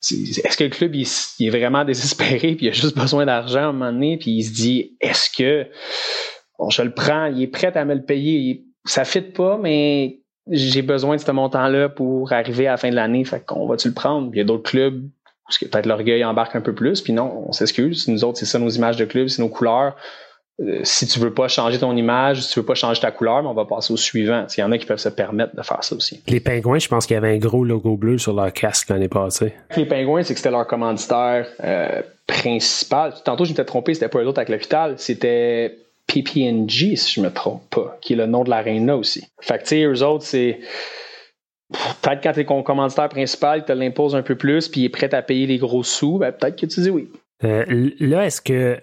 [0.00, 1.06] Est-ce que le club il,
[1.40, 4.44] est vraiment désespéré puis il a juste besoin d'argent à un moment donné puis il
[4.44, 5.66] se dit est-ce que
[6.58, 10.19] bon, je le prends, il est prêt à me le payer, ça fit pas mais
[10.50, 13.88] j'ai besoin de ce montant-là pour arriver à la fin de l'année, fait qu'on va-tu
[13.88, 14.30] le prendre?
[14.32, 15.02] Il y a d'autres clubs
[15.46, 18.06] parce que peut-être l'orgueil embarque un peu plus, puis non, on s'excuse.
[18.06, 19.96] Nous autres, c'est ça nos images de club, c'est nos couleurs.
[20.60, 23.44] Euh, si tu veux pas changer ton image, si tu veux pas changer ta couleur,
[23.44, 24.46] on va passer au suivant.
[24.56, 26.22] Il y en a qui peuvent se permettre de faire ça aussi.
[26.28, 29.08] Les pingouins, je pense qu'il y avait un gros logo bleu sur leur casque l'année
[29.08, 29.54] passée.
[29.76, 33.14] Les pingouins, c'est que c'était leur commanditaire euh, principal.
[33.24, 35.78] Tantôt, je m'étais trompé, c'était pas eux autres avec l'hôpital, c'était
[36.10, 39.24] PPNG, si je me trompe pas, qui est le nom de l'aréna aussi.
[39.40, 40.58] Fait que, tu sais, eux autres, c'est.
[42.02, 45.14] Peut-être quand t'es commanditaire principal, tu te l'imposes un peu plus, puis il est prêt
[45.14, 47.08] à payer les gros sous, ben peut-être que tu dis oui.
[47.44, 47.64] Euh,
[48.00, 48.80] là, est-ce que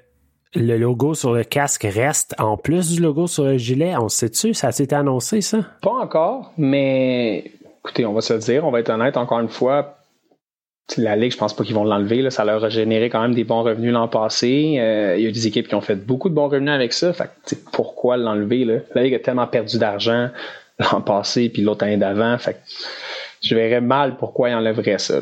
[0.55, 3.93] le logo sur le casque reste en plus du logo sur le gilet?
[3.97, 4.53] On sait-tu?
[4.53, 5.59] Ça s'est annoncé, ça?
[5.81, 9.49] Pas encore, mais écoutez, on va se le dire, on va être honnête encore une
[9.49, 9.96] fois
[10.95, 12.29] la Ligue, je pense pas qu'ils vont l'enlever.
[12.29, 14.77] Ça leur a généré quand même des bons revenus l'an passé.
[14.79, 17.11] Euh, il y a des équipes qui ont fait beaucoup de bons revenus avec ça.
[17.13, 17.29] Fait
[17.73, 18.63] pourquoi l'enlever?
[18.63, 18.75] Là?
[18.95, 20.29] La Ligue a tellement perdu d'argent
[20.79, 22.37] l'an passé puis l'autre année d'avant.
[22.37, 22.61] Fait
[23.41, 25.19] je verrais mal pourquoi ils enlèveraient ça.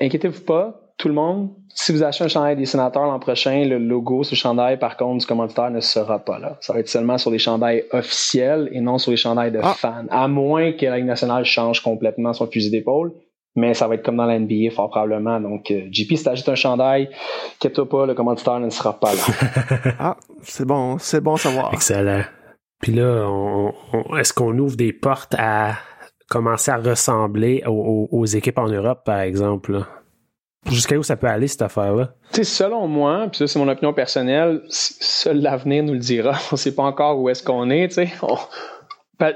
[0.00, 1.50] Inquiétez-vous pas, tout le monde.
[1.74, 4.96] Si vous achetez un chandail des sénateurs l'an prochain, le logo sur le chandail, par
[4.96, 6.58] contre, du commanditaire ne sera pas là.
[6.60, 9.74] Ça va être seulement sur les chandails officiels et non sur les chandails de ah.
[9.76, 10.04] fans.
[10.10, 13.12] À moins que la Ligue nationale change complètement son fusil d'épaule
[13.54, 15.40] mais ça va être comme dans la NBA, fort probablement.
[15.40, 17.10] Donc, euh, JP, si t'ajoutes un chandail,
[17.58, 19.92] quitte-toi pas, le commanditaire ne sera pas là.
[19.98, 21.74] ah, c'est bon, c'est bon à savoir.
[21.74, 22.22] Excellent.
[22.80, 23.70] Puis là,
[24.18, 25.74] est-ce qu'on ouvre des portes à
[26.28, 29.84] commencer à ressembler aux, équipes en Europe, par exemple?
[30.70, 32.14] Jusqu'à où ça peut aller, cette affaire-là?
[32.32, 36.34] selon moi, puis ça, c'est mon opinion personnelle, seul l'avenir nous le dira.
[36.52, 38.12] On sait pas encore où est-ce qu'on est, tu sais.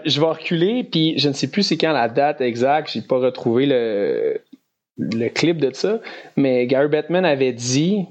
[0.04, 3.18] Je vais reculer, puis je ne sais plus c'est quand la date exacte, j'ai pas
[3.18, 6.00] retrouvé le, clip de ça,
[6.36, 8.06] mais Gary Bettman avait dit,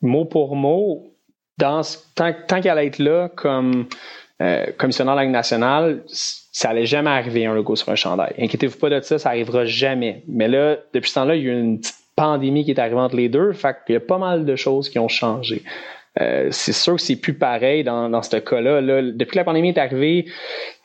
[0.00, 1.14] mot pour mot,
[1.58, 1.82] tant,
[2.16, 3.86] qu'elle allait être là comme
[4.40, 8.34] euh, commissionnaire de la Ligue nationale, ça allait jamais arriver un logo sur un chandail.
[8.38, 10.24] Inquiétez-vous pas de ça, ça arrivera jamais.
[10.26, 13.00] Mais là, depuis ce temps-là, il y a eu une petite pandémie qui est arrivée
[13.00, 15.62] entre les deux, fait qu'il y a pas mal de choses qui ont changé.
[16.20, 18.80] Euh, c'est sûr que c'est plus pareil dans, ce cas-là.
[18.80, 20.26] Là, depuis que la pandémie est arrivée,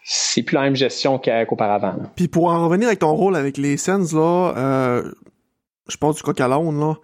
[0.07, 1.95] c'est plus la même gestion qu'auparavant.
[2.15, 5.11] Puis pour en revenir avec ton rôle avec les Sens, là, euh,
[5.89, 6.95] je pense du coq à l'onde, là.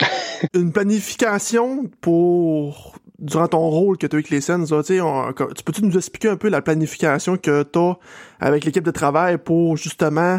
[0.54, 5.84] une planification pour durant ton rôle que tu as avec les Sens, là, tu peux-tu
[5.84, 7.98] nous expliquer un peu la planification que tu as
[8.38, 10.38] avec l'équipe de travail pour justement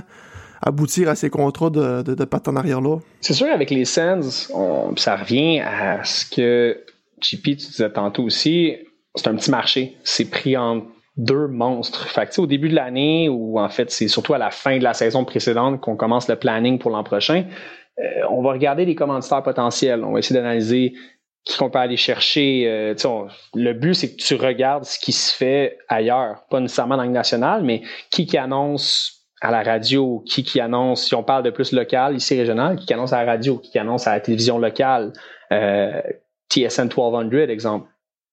[0.61, 2.99] aboutir à ces contrats de, de, partenariat-là?
[3.19, 4.49] C'est sûr, avec les Sens,
[4.95, 6.81] ça revient à ce que
[7.19, 8.77] JP, tu disais tantôt aussi,
[9.15, 9.97] c'est un petit marché.
[10.05, 10.85] C'est pris en
[11.19, 12.07] deux monstres.
[12.07, 14.93] Fait au début de l'année, ou en fait, c'est surtout à la fin de la
[14.93, 17.43] saison précédente qu'on commence le planning pour l'an prochain,
[17.99, 20.03] euh, on va regarder les commanditaires potentiels.
[20.05, 20.93] On va essayer d'analyser
[21.43, 22.63] qui qu'on peut aller chercher.
[22.67, 22.95] Euh,
[23.53, 27.09] le but, c'est que tu regardes ce qui se fait ailleurs, pas nécessairement dans le
[27.09, 31.49] national, mais qui qui annonce à la radio, qui qui annonce, si on parle de
[31.49, 35.11] plus local, ici régional, qui annonce à la radio, qui annonce à la télévision locale,
[35.51, 36.01] euh,
[36.49, 37.89] TSN 1200, exemple.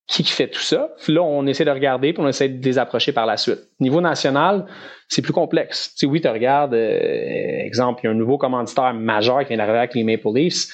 [0.07, 0.90] Qui, qui fait tout ça?
[1.09, 3.59] là, on essaie de regarder, puis on essaie de les approcher par la suite.
[3.81, 4.66] Niveau national,
[5.09, 5.92] c'est plus complexe.
[5.95, 9.49] Tu sais, oui, tu regardes, euh, exemple, il y a un nouveau commanditaire majeur qui
[9.49, 10.69] vient d'arriver avec les Maple Leafs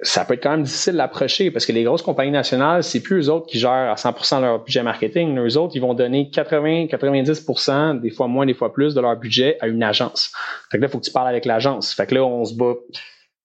[0.00, 3.26] ça peut être quand même difficile d'approcher parce que les grosses compagnies nationales, c'est plus
[3.26, 5.36] eux autres qui gèrent à 100% leur budget marketing.
[5.38, 9.56] Eux autres, ils vont donner 80-90%, des fois moins, des fois plus de leur budget
[9.60, 10.32] à une agence.
[10.70, 11.92] Fait que là, il faut que tu parles avec l'agence.
[11.92, 12.74] Fait que là, on se bat,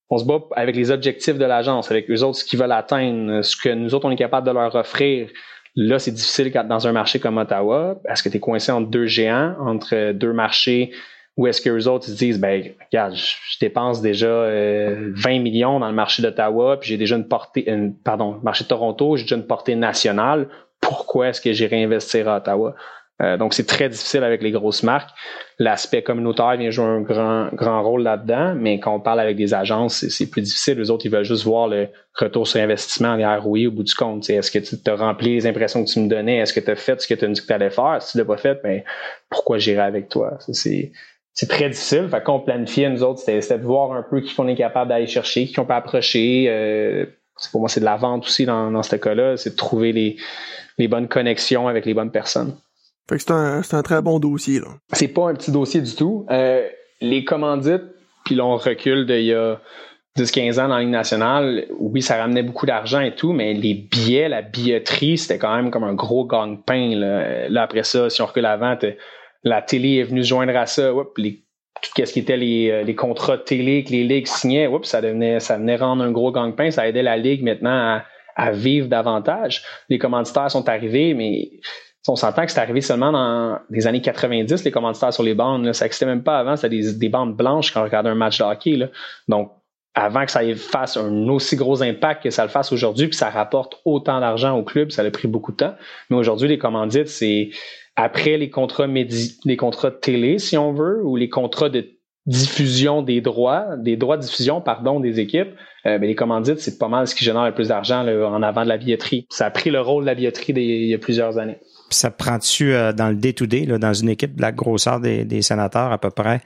[0.09, 3.41] on se bat avec les objectifs de l'agence, avec eux autres, ce qu'ils veulent atteindre,
[3.41, 5.29] ce que nous autres, on est capable de leur offrir.
[5.75, 7.99] Là, c'est difficile dans un marché comme Ottawa.
[8.07, 10.91] Est-ce que tu es coincé entre deux géants, entre deux marchés
[11.35, 15.79] ou est-ce que les autres se disent, ben, regarde, je, dépense déjà 20 euh, millions
[15.79, 19.23] dans le marché d'Ottawa, puis j'ai déjà une portée, une, pardon, marché de Toronto, j'ai
[19.23, 20.47] déjà une portée nationale.
[20.79, 22.75] Pourquoi est-ce que j'irai investir à Ottawa?
[23.23, 25.09] Euh, donc, c'est très difficile avec les grosses marques.
[25.57, 29.53] L'aspect communautaire vient jouer un grand, grand rôle là-dedans, mais quand on parle avec des
[29.53, 30.77] agences, c'est plus difficile.
[30.77, 33.93] Les autres, ils veulent juste voir le retour sur investissement, les ROI au bout du
[33.93, 34.29] compte.
[34.29, 36.37] Est-ce que tu as rempli les impressions que tu me donnais?
[36.37, 38.01] Est-ce que tu as fait ce que tu as dit que tu allais faire?
[38.01, 38.81] Si tu l'as pas fait, ben,
[39.29, 40.37] pourquoi j'irai avec toi?
[40.51, 40.91] C'est
[41.33, 42.07] c'est très difficile.
[42.09, 45.07] Fait qu'on planifiait, nous autres, c'était de voir un peu qui qu'on est capable d'aller
[45.07, 46.45] chercher, qui on peut approcher.
[46.47, 47.05] Euh,
[47.51, 49.35] pour moi, c'est de la vente aussi dans, dans ce cas-là.
[49.37, 50.17] C'est de trouver les,
[50.77, 52.55] les bonnes connexions avec les bonnes personnes.
[53.09, 54.67] Fait que c'est un, un, très bon dossier, là.
[54.93, 56.25] C'est pas un petit dossier du tout.
[56.29, 56.67] Euh,
[57.01, 57.83] les commandites,
[58.25, 59.59] puis là, on recule d'il y a
[60.17, 63.73] 10-15 ans dans la Ligue nationale, oui, ça ramenait beaucoup d'argent et tout, mais les
[63.73, 66.95] billets, la billetterie, c'était quand même comme un gros gang-pain.
[66.95, 67.49] Là.
[67.49, 67.63] là.
[67.63, 68.77] après ça, si on recule avant,
[69.43, 70.93] la télé est venue joindre à ça.
[71.17, 71.43] les,
[71.81, 75.01] tout ce qui était les, euh, les, contrats de télé que les ligues signaient, ça
[75.01, 76.71] devenait, ça venait rendre un gros gang-pain.
[76.71, 78.01] Ça aidait la ligue maintenant
[78.35, 79.63] à, vivre davantage.
[79.89, 81.51] Les commanditaires sont arrivés, mais
[82.07, 85.71] on s'entend que c'est arrivé seulement dans les années 90, les commanditaires sur les bandes.
[85.73, 86.55] Ça n'existait même pas avant.
[86.55, 88.75] C'était des, des, bandes blanches quand on regardait un match de hockey.
[88.75, 88.87] Là.
[89.29, 89.51] Donc,
[89.95, 93.29] avant que ça fasse un aussi gros impact que ça le fasse aujourd'hui, puis ça
[93.29, 95.75] rapporte autant d'argent au club, ça a pris beaucoup de temps.
[96.09, 97.51] Mais aujourd'hui, les commandites, c'est
[97.95, 101.87] après les contrats les contrats de télé, si on veut, ou les contrats de
[102.25, 105.51] diffusion des droits, des droits de diffusion, pardon, des équipes,
[105.85, 108.63] euh, ben, les commandites, c'est pas mal ce qui génère le plus d'argent en avant
[108.63, 109.27] de la billetterie.
[109.29, 111.59] Ça a pris le rôle de la billetterie il y a plusieurs années.
[111.93, 115.97] Ça prend-tu euh, dans le day-to-day, dans une équipe de la grosseur des, sénateurs à
[115.97, 116.41] peu près,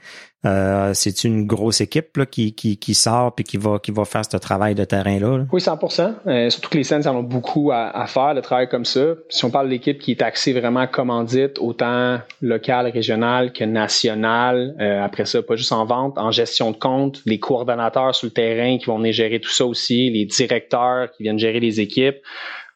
[0.46, 4.36] euh, c'est une grosse équipe là, qui, sort puis qui va, qui va faire ce
[4.36, 5.46] travail de terrain-là.
[5.52, 8.84] Oui, 100% euh, Surtout que les scènes en ont beaucoup à, faire, le travail comme
[8.84, 9.14] ça.
[9.28, 14.76] Si on parle de l'équipe qui est axée vraiment commandite, autant locale, régionale que nationale,
[14.80, 18.32] euh, après ça, pas juste en vente, en gestion de compte, les coordonnateurs sur le
[18.32, 22.18] terrain qui vont venir gérer tout ça aussi, les directeurs qui viennent gérer les équipes.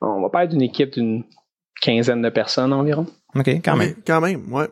[0.01, 1.23] On va pas être une équipe d'une
[1.83, 3.07] quinzaine de personnes environ.
[3.35, 3.95] OK, quand même.
[4.07, 4.69] quand même, ouais.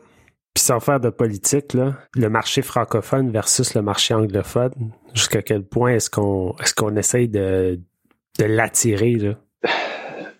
[0.53, 5.63] Puis sans faire de politique, là, le marché francophone versus le marché anglophone, jusqu'à quel
[5.63, 7.79] point est-ce qu'on est-ce qu'on essaye de,
[8.39, 9.35] de l'attirer là?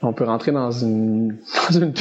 [0.04, 1.38] On peut rentrer dans une,
[1.70, 1.94] dans une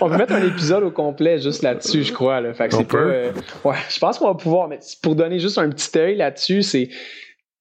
[0.00, 2.40] On peut mettre un épisode au complet juste là-dessus, je crois.
[2.40, 2.52] Là.
[2.54, 2.98] Fait que c'est pas.
[2.98, 3.32] Euh,
[3.64, 6.88] ouais, je pense qu'on va pouvoir, mais pour donner juste un petit œil là-dessus, c'est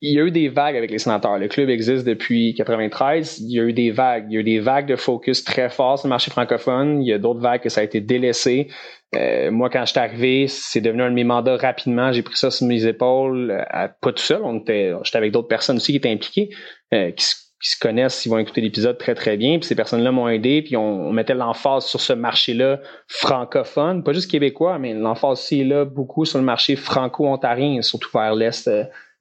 [0.05, 1.37] il y a eu des vagues avec les sénateurs.
[1.39, 3.39] Le club existe depuis 93.
[3.39, 4.25] Il y a eu des vagues.
[4.29, 7.01] Il y a eu des vagues de focus très forts sur le marché francophone.
[7.01, 8.67] Il y a d'autres vagues que ça a été délaissé.
[9.15, 12.11] Euh, moi, quand je suis arrivé, c'est devenu un de mes mandats rapidement.
[12.11, 14.41] J'ai pris ça sur mes épaules, euh, pas tout seul.
[14.43, 16.49] On était, j'étais avec d'autres personnes aussi qui étaient impliquées,
[16.93, 19.57] euh, qui, se connaissent, ils vont écouter l'épisode très très bien.
[19.57, 24.29] Puis ces personnes-là m'ont aidé, puis on, mettait l'emphase sur ce marché-là francophone, pas juste
[24.29, 28.69] québécois, mais l'emphase aussi là beaucoup sur le marché franco-ontarien, surtout vers l'est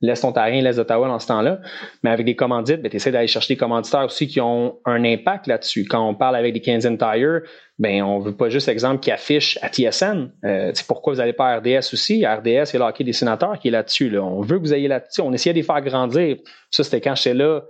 [0.02, 1.60] l'Est ontarien, l'Est d'Ottawa dans ce temps-là.
[2.02, 5.04] Mais avec des commandites, ben, tu essaies d'aller chercher des commanditaires aussi qui ont un
[5.04, 5.86] impact là-dessus.
[5.88, 7.42] Quand on parle avec des Canadian Tire,
[7.78, 10.30] ben, on veut pas juste, exemple, qui affiche à TSN.
[10.44, 12.26] Euh, pourquoi vous n'allez pas à RDS aussi?
[12.26, 14.10] RDS, a le des sénateurs qui est là-dessus.
[14.10, 14.22] Là.
[14.22, 15.20] On veut que vous ayez là-dessus.
[15.20, 16.36] On essayait de les faire grandir.
[16.70, 17.62] Ça, c'était quand j'étais là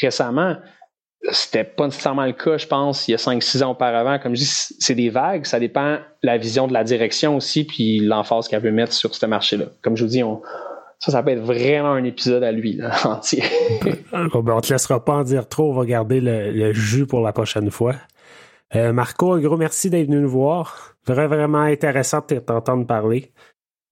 [0.00, 0.56] récemment.
[1.32, 4.18] C'était pas nécessairement le cas, je pense, il y a 5-6 ans auparavant.
[4.18, 5.44] Comme je dis, c'est des vagues.
[5.44, 9.26] Ça dépend la vision de la direction aussi, puis l'emphase qu'elle veut mettre sur ce
[9.26, 9.66] marché-là.
[9.82, 10.40] Comme je vous dis, on,
[11.00, 13.42] ça, ça peut être vraiment un épisode à lui, là, entier.
[14.12, 15.70] bon, ben, on te laissera pas en dire trop.
[15.70, 17.94] On va garder le, jus pour la prochaine fois.
[18.74, 20.94] Euh, Marco, un gros merci d'être venu nous voir.
[21.06, 23.32] Vraiment, vraiment intéressant de t'entendre parler.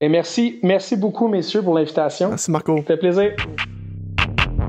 [0.01, 2.29] Et merci, merci beaucoup, messieurs, pour l'invitation.
[2.29, 2.77] Merci, Marco.
[2.77, 3.35] Ça fait plaisir.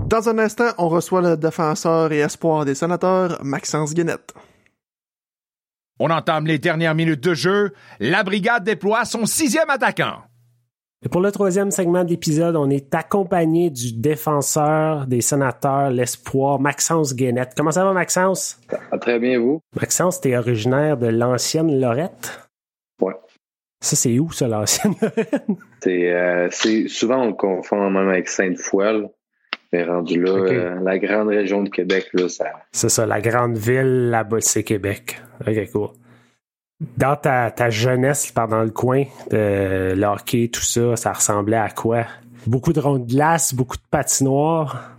[0.08, 4.34] Dans un instant, on reçoit le défenseur et espoir des sénateurs, Maxence Guinette.
[6.00, 7.74] On entame les dernières minutes de jeu.
[8.00, 10.22] La brigade déploie son sixième attaquant.
[11.06, 16.60] Et pour le troisième segment de l'épisode, on est accompagné du défenseur des sénateurs, l'espoir,
[16.60, 17.54] Maxence Guénette.
[17.56, 18.60] Comment ça va, Maxence?
[19.00, 19.62] très bien, vous?
[19.80, 22.50] Maxence, t'es originaire de l'ancienne Lorette?
[23.02, 23.14] Oui.
[23.80, 26.50] Ça, c'est où, ça, l'ancienne Lorraine?
[26.52, 29.08] C'est souvent, on confond même avec Sainte-Foy.
[29.72, 32.46] Mais rendu là, la grande région de Québec, là, ça.
[32.72, 35.22] C'est ça, la grande ville, là-bas, c'est Québec.
[35.48, 35.90] Ok, cool.
[36.98, 41.70] Dans ta, ta jeunesse, pendant le coin, de le hockey, tout ça, ça ressemblait à
[41.70, 42.06] quoi?
[42.48, 44.98] Beaucoup de rondes de glace, beaucoup de patinoires?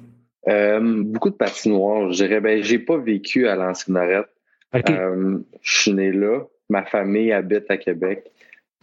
[0.49, 2.13] Euh, beaucoup de patinoires.
[2.13, 4.29] Je dirais, ben, j'ai pas vécu à l'ancienne arrête.
[4.75, 6.41] Euh, je suis né là.
[6.69, 8.31] Ma famille habite à Québec.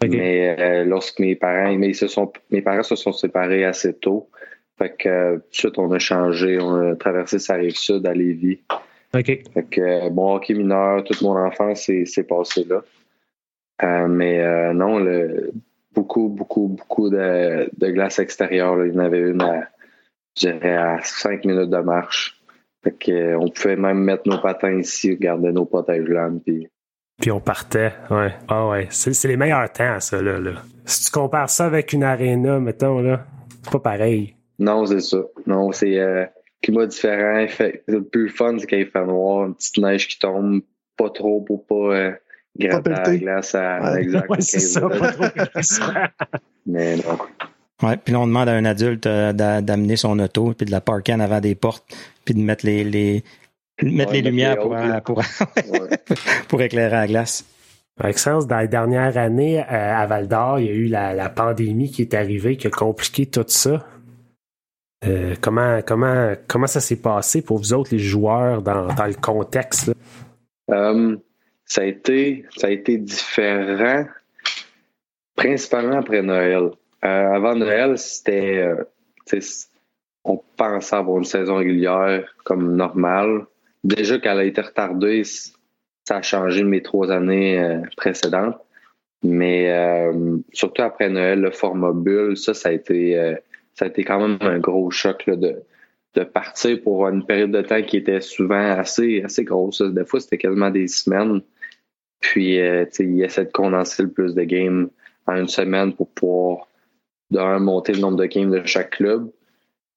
[0.04, 4.30] Mais euh, lorsque mes parents, mais se sont, mes parents se sont séparés assez tôt.
[4.78, 6.60] Fait que tout de suite, on a changé.
[6.60, 8.62] On a traversé sa rive sud à Lévis.
[9.18, 9.26] OK.
[9.54, 12.84] Fait que mon hockey mineur, toute mon enfance s'est passé là.
[13.84, 15.52] Euh, mais euh, non, le,
[15.94, 18.86] beaucoup, beaucoup, beaucoup de, de glace extérieure.
[18.86, 19.68] Il y en avait une à,
[20.38, 22.42] je dirais, à cinq minutes de marche.
[22.84, 26.68] Fait que, euh, on pouvait même mettre nos patins ici, garder nos protèges lames, puis
[27.20, 28.32] puis on partait, ouais.
[28.48, 30.62] Ah ouais, c'est les meilleurs temps, ça, là, là.
[30.86, 33.26] Si tu compares ça avec une arena, mettons, là,
[33.64, 34.36] c'est pas pareil.
[34.60, 35.18] Non, c'est ça.
[35.48, 36.26] Non, c'est euh,
[36.68, 37.48] climat différent.
[37.48, 40.62] Fait, le plus fun, c'est quand il fait noir, une petite neige qui tombe,
[40.98, 42.12] pas trop pour pas euh,
[42.60, 44.02] gratter la glace à ouais.
[44.02, 44.30] exact.
[44.30, 45.26] Ouais, c'est ça, pas trop
[46.66, 47.18] Mais non.
[47.84, 50.82] Ouais, puis là, on demande à un adulte euh, d'amener son auto, puis de la
[50.82, 51.86] parker en avant des portes,
[52.26, 53.24] puis de mettre les, les,
[53.84, 54.76] mettre les lumières pour,
[55.06, 55.24] pour,
[56.48, 57.46] pour, éclairer la glace.
[58.00, 61.30] Avec sens, dans les dernières années, à Val d'Or, il y a eu la, la,
[61.30, 63.86] pandémie qui est arrivée, qui a compliqué tout ça.
[65.06, 69.14] Euh, comment, comment, comment ça s'est passé pour vous autres, les joueurs, dans, dans le
[69.14, 69.92] contexte?
[70.68, 71.20] Um,
[71.66, 74.06] ça, a été, ça a été différent,
[75.36, 76.72] principalement après Noël.
[77.06, 78.58] Euh, avant Noël, c'était.
[78.58, 78.84] Euh,
[80.24, 83.46] on pensait avoir une saison régulière comme normale
[83.88, 88.58] déjà qu'elle a été retardée, ça a changé mes trois années euh, précédentes.
[89.24, 93.36] Mais euh, surtout après Noël, le format bulle, ça, ça a été, euh,
[93.78, 95.64] ça a été quand même un gros choc de,
[96.34, 99.82] partir pour une période de temps qui était souvent assez, assez grosse.
[99.82, 101.42] Des fois, c'était quasiment des semaines.
[102.20, 104.90] Puis, il essaie de condenser le plus de games
[105.28, 106.68] en une semaine pour pouvoir,
[107.30, 109.30] d'un, monter le nombre de games de chaque club,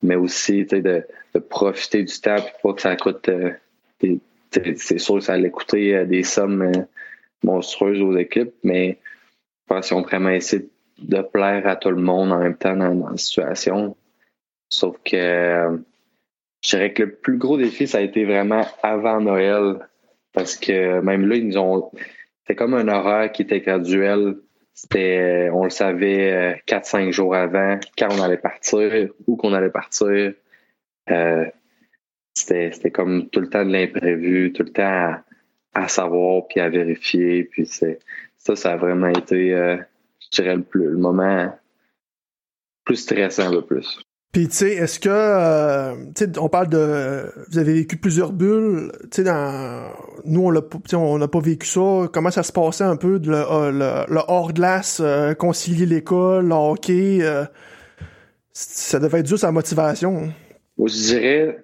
[0.02, 3.30] mais aussi de, de profiter du temps pour pas que ça coûte
[4.50, 6.82] c'est sûr que ça allait coûter euh, des sommes euh,
[7.42, 8.98] monstrueuses aux équipes, mais
[9.68, 10.70] je pense qu'ils ont vraiment essayé de
[11.32, 13.96] plaire à tout le monde en même temps dans, la situation.
[14.68, 15.78] Sauf que euh,
[16.62, 19.88] je dirais que le plus gros défi, ça a été vraiment avant Noël.
[20.32, 21.90] Parce que même là, ils nous ont.
[22.40, 24.36] C'était comme un horaire qui était graduel.
[24.74, 30.32] C'était, on le savait 4-5 jours avant, quand on allait partir, où qu'on allait partir.
[31.10, 31.44] Euh,
[32.34, 35.14] c'était comme tout le temps de l'imprévu, tout le temps
[35.74, 37.44] à, savoir puis à vérifier.
[37.44, 37.98] Puis c'est
[38.38, 39.76] ça, ça a vraiment été, euh,
[40.30, 41.52] dirais, le, plus, le moment
[42.84, 44.00] plus stressant le plus.
[44.32, 48.32] Puis tu sais, est-ce que euh, tu sais, on parle de vous avez vécu plusieurs
[48.32, 49.92] bulles, tu sais dans
[50.24, 50.60] nous on l'a
[50.94, 52.08] on n'a pas vécu ça.
[52.12, 55.02] Comment ça se passait un peu de le, euh, hors glace,
[55.36, 57.20] concilier l'école, le hockey,
[58.52, 60.32] ça devait être juste la motivation.
[60.78, 61.58] Moi, je dirais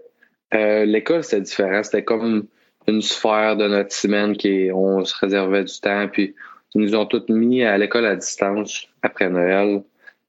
[0.55, 1.83] euh, l'école, c'était différent.
[1.83, 2.47] C'était comme
[2.87, 6.09] une sphère de notre semaine qui on se réservait du temps.
[6.09, 6.35] Puis
[6.75, 9.83] nous ont tous mis à l'école à distance après Noël.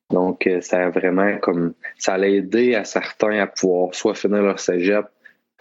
[0.10, 4.41] Donc, euh, ça a vraiment comme ça allait aider à certains à pouvoir soit finir
[4.41, 5.06] leur cégep,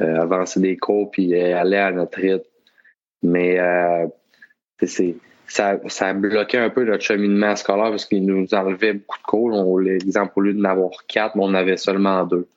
[0.01, 2.45] euh, avancer des cours, puis aller à notre rythme.
[3.23, 3.59] Mais
[4.81, 5.17] c'est
[5.49, 9.23] ça, ça a bloqué un peu notre cheminement scolaire parce qu'il nous enlevait beaucoup de
[9.23, 9.53] cours.
[9.53, 12.49] On, l'exemple, au lieu d'en avoir quatre, on avait seulement deux.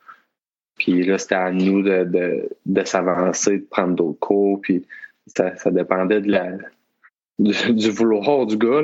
[0.78, 4.62] Puis là, c'était à nous de, de, de s'avancer, de prendre d'autres cours.
[4.62, 4.86] Puis
[5.28, 6.52] ça, ça dépendait de la,
[7.40, 8.84] du, vouloir du gars.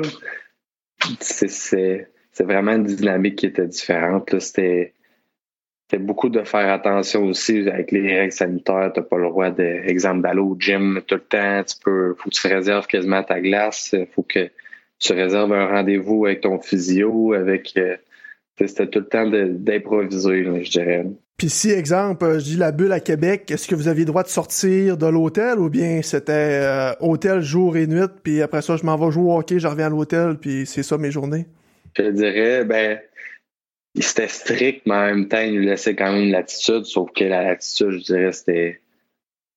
[1.20, 2.08] C'est
[2.40, 4.38] vraiment une dynamique qui était différente.
[4.40, 4.92] C'était
[5.98, 8.90] beaucoup de faire attention aussi avec les règles sanitaires.
[8.92, 11.62] Tu n'as pas le droit, d'exemple, d'aller au gym tout le temps.
[11.64, 13.94] Tu faut que tu réserves quasiment ta glace.
[14.14, 14.50] Faut que
[14.98, 17.74] tu réserves un rendez-vous avec ton physio, avec.
[17.76, 17.96] Euh,
[18.58, 21.06] c'était tout le temps d'improviser, je dirais.
[21.36, 24.10] Puis si, exemple, euh, je dis la bulle à Québec, est-ce que vous aviez le
[24.10, 28.62] droit de sortir de l'hôtel ou bien c'était euh, hôtel jour et nuit, puis après
[28.62, 31.10] ça, je m'en vais jouer au hockey, je reviens à l'hôtel, puis c'est ça mes
[31.10, 31.46] journées?
[31.98, 33.00] Je dirais, ben,
[34.00, 37.24] c'était strict, mais en même temps, il nous laissait quand même une latitude, sauf que
[37.24, 38.80] la latitude, je dirais, c'était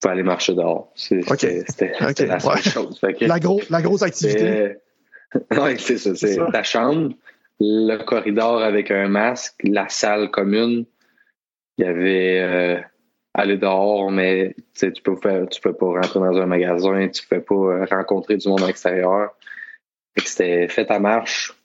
[0.01, 0.91] faut aller marcher dehors.
[0.95, 3.01] C'était la seule chose.
[3.19, 4.75] la, gros, la grosse activité.
[5.51, 6.15] oui, c'est ça.
[6.15, 7.13] C'est ta chambre,
[7.59, 10.85] le corridor avec un masque, la salle commune,
[11.79, 12.81] il y avait euh,
[13.33, 17.39] aller dehors, mais tu peux faire, tu peux pas rentrer dans un magasin, tu peux
[17.39, 19.29] pas euh, rencontrer du monde extérieur.
[20.17, 21.55] C'était fait à marche,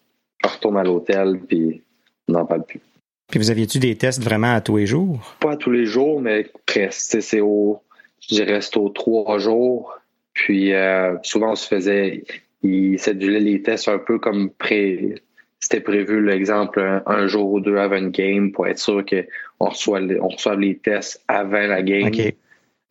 [0.45, 1.83] on retourne à l'hôtel, puis
[2.29, 2.81] on n'en parle plus.
[3.29, 5.35] Puis vous aviez-tu des tests vraiment à tous les jours?
[5.41, 7.21] Pas à tous les jours, mais presque.
[7.21, 7.83] C'est au,
[8.21, 9.99] je dirais, aux trois jours.
[10.33, 12.23] Puis euh, souvent, on se faisait,
[12.63, 15.17] il cédulait les tests un peu comme pré,
[15.65, 20.01] c'était prévu, l'exemple, un, jour ou deux avant une game pour être sûr qu'on reçoit,
[20.21, 22.11] on reçoit les tests avant la game.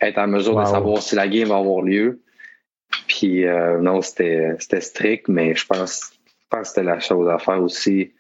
[0.02, 2.20] Être en mesure de savoir si la game va avoir lieu.
[3.08, 7.38] Puis euh, non, c'était strict, mais je pense, je pense que c'était la chose à
[7.38, 8.12] faire aussi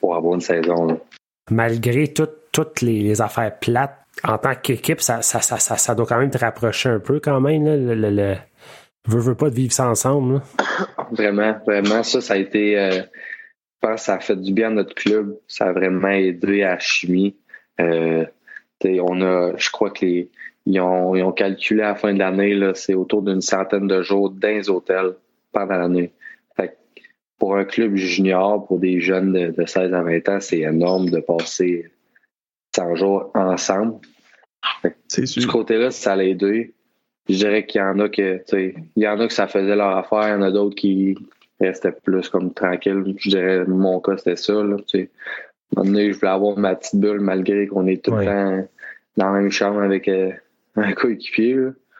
[0.00, 1.00] pour avoir une saison.
[1.48, 6.30] Malgré toutes les, affaires plates, en tant qu'équipe, ça, ça, ça, ça, doit quand même
[6.30, 7.64] te rapprocher un peu quand même.
[7.64, 8.36] le, le,
[9.06, 10.42] Veux, pas de vivre ça ensemble.
[11.10, 12.02] Vraiment, vraiment.
[12.02, 12.78] Ça, ça a été.
[12.78, 13.02] Euh,
[13.82, 15.36] pense que ça a fait du bien à notre club.
[15.48, 17.36] Ça a vraiment aidé à la chimie.
[17.80, 18.24] Euh,
[18.84, 20.30] on a, je crois que les,
[20.66, 24.02] ils ont, ils ont calculé à la fin de l'année, c'est autour d'une centaine de
[24.02, 25.14] jours dans les hôtels
[25.52, 26.12] pendant l'année.
[27.38, 31.18] Pour un club junior, pour des jeunes de, 16 à 20 ans, c'est énorme de
[31.18, 31.90] passer
[32.76, 33.96] 100 jours ensemble.
[35.08, 36.72] Ce côté-là, ça l'a aidé.
[37.28, 39.96] Je dirais qu'il y en a que, il y en a que ça faisait leur
[39.96, 41.16] affaire, il y en a d'autres qui
[41.66, 43.14] restaient plus comme tranquilles.
[43.18, 45.10] Je dirais, mon cas, c'était ça, là, tu
[45.74, 48.68] je voulais avoir ma petite bulle malgré qu'on est tout le temps
[49.16, 50.30] dans la même chambre avec euh,
[50.76, 51.56] un coéquipier.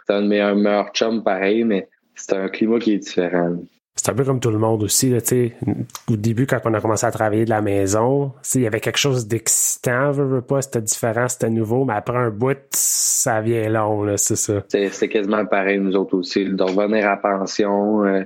[0.06, 3.56] C'est un de mes meilleurs chums pareil, mais c'est un climat qui est différent.
[3.94, 5.10] C'est un peu comme tout le monde aussi.
[5.10, 5.18] Là,
[6.10, 8.98] au début, quand on a commencé à travailler de la maison, il y avait quelque
[8.98, 13.68] chose d'excitant, veux, veux pas, c'était différent, c'était nouveau, mais après un bout, ça vient
[13.68, 14.64] long, c'est ça.
[14.68, 16.46] C'est quasiment pareil, nous autres aussi.
[16.46, 18.22] De revenir à pension, euh,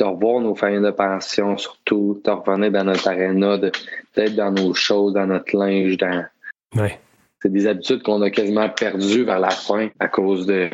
[0.00, 4.74] de revoir nos familles de pension, surtout, de revenir dans notre aréna, d'être dans nos
[4.74, 6.24] choses, dans notre linge, dans.
[6.76, 6.98] Ouais
[7.42, 10.68] c'est des habitudes qu'on a quasiment perdues vers la fin à cause de,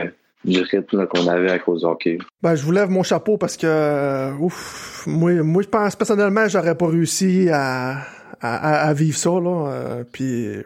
[0.45, 2.18] du rythme qu'on avait à cause du hockey.
[2.43, 6.49] Ben, je vous lève mon chapeau parce que, euh, ouf, moi, moi, je pense personnellement,
[6.49, 7.99] j'aurais pas réussi à,
[8.41, 9.70] à, à, vivre ça, là.
[9.70, 10.57] Euh, puis...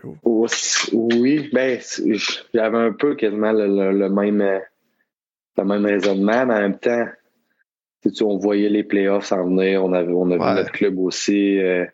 [0.93, 1.79] Oui, ben,
[2.55, 4.61] j'avais un peu quasiment le, le, même,
[5.59, 7.07] le même raisonnement, mais en même temps,
[8.21, 11.59] on voyait les playoffs s'en venir, on avait, on a vu notre club aussi.
[11.59, 11.87] Euh,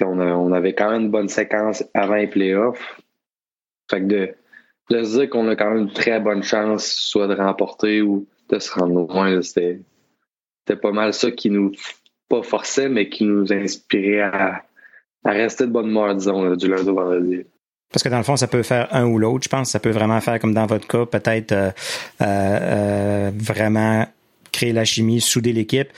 [0.00, 3.00] on, on, avait quand même une bonne séquence avant les playoffs.
[3.90, 4.34] Fait que de,
[4.90, 8.26] de se dire qu'on a quand même une très bonne chance, soit de remporter ou
[8.48, 9.80] de se rendre loin, c'était,
[10.80, 11.72] pas mal ça qui nous,
[12.28, 14.64] pas forçait, mais qui nous inspirait à,
[15.24, 17.44] à rester de bonne humeur, disons, du lundi au vendredi.
[17.92, 19.44] Parce que dans le fond, ça peut faire un ou l'autre.
[19.44, 21.70] Je pense ça peut vraiment faire comme dans votre cas, peut-être euh,
[22.22, 24.06] euh, euh, vraiment
[24.62, 25.88] créer la chimie, souder l'équipe,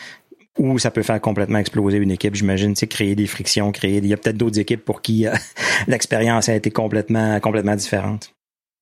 [0.58, 3.98] ou ça peut faire complètement exploser une équipe, j'imagine, tu créer des frictions, créer.
[3.98, 5.34] Il y a peut-être d'autres équipes pour qui euh,
[5.86, 8.32] l'expérience a été complètement, complètement différente.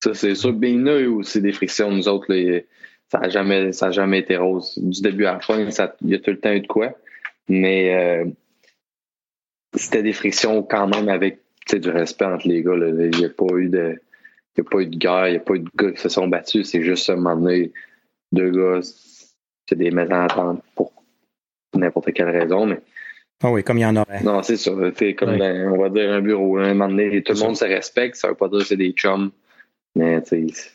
[0.01, 0.53] Ça, c'est sûr.
[0.53, 2.27] Bien, il y a aussi des frictions, nous autres,
[3.11, 4.73] ça n'a jamais, jamais été rose.
[4.77, 6.93] Du début à la fin, il y a tout le temps eu de quoi.
[7.49, 8.25] Mais euh,
[9.75, 11.39] c'était des frictions quand même avec
[11.73, 12.75] du respect entre les gars.
[12.75, 13.99] Il n'y a pas eu de.
[14.55, 16.09] Il a pas eu de guerre, il n'y a pas eu de gars qui se
[16.09, 16.69] sont battus.
[16.69, 17.49] C'est juste un moment
[18.31, 18.81] deux gars,
[19.67, 20.91] c'est des mésententes pour
[21.73, 22.81] n'importe quelle raison, mais.
[23.43, 24.23] Ah oui, comme il y en aurait.
[24.23, 24.91] Non, c'est sûr.
[24.95, 26.57] C'est comme, on va dire, un bureau.
[26.57, 28.15] Un moment donné, tout le monde se respecte.
[28.15, 29.31] Ça veut pas dire que c'est des chums.
[29.95, 30.71] Mais, tu sais,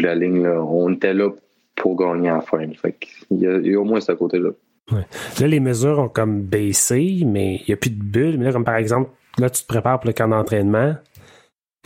[0.00, 1.30] la ligne, là, on était là
[1.76, 2.66] pour gagner à la fin.
[2.72, 2.96] Fait
[3.30, 4.50] il, y a, au moins ce côté-là.
[4.90, 5.06] Ouais.
[5.38, 8.38] Là, les mesures ont comme baissé, mais il n'y a plus de bulles.
[8.38, 10.96] Mais là, comme par exemple, là, tu te prépares pour le camp d'entraînement.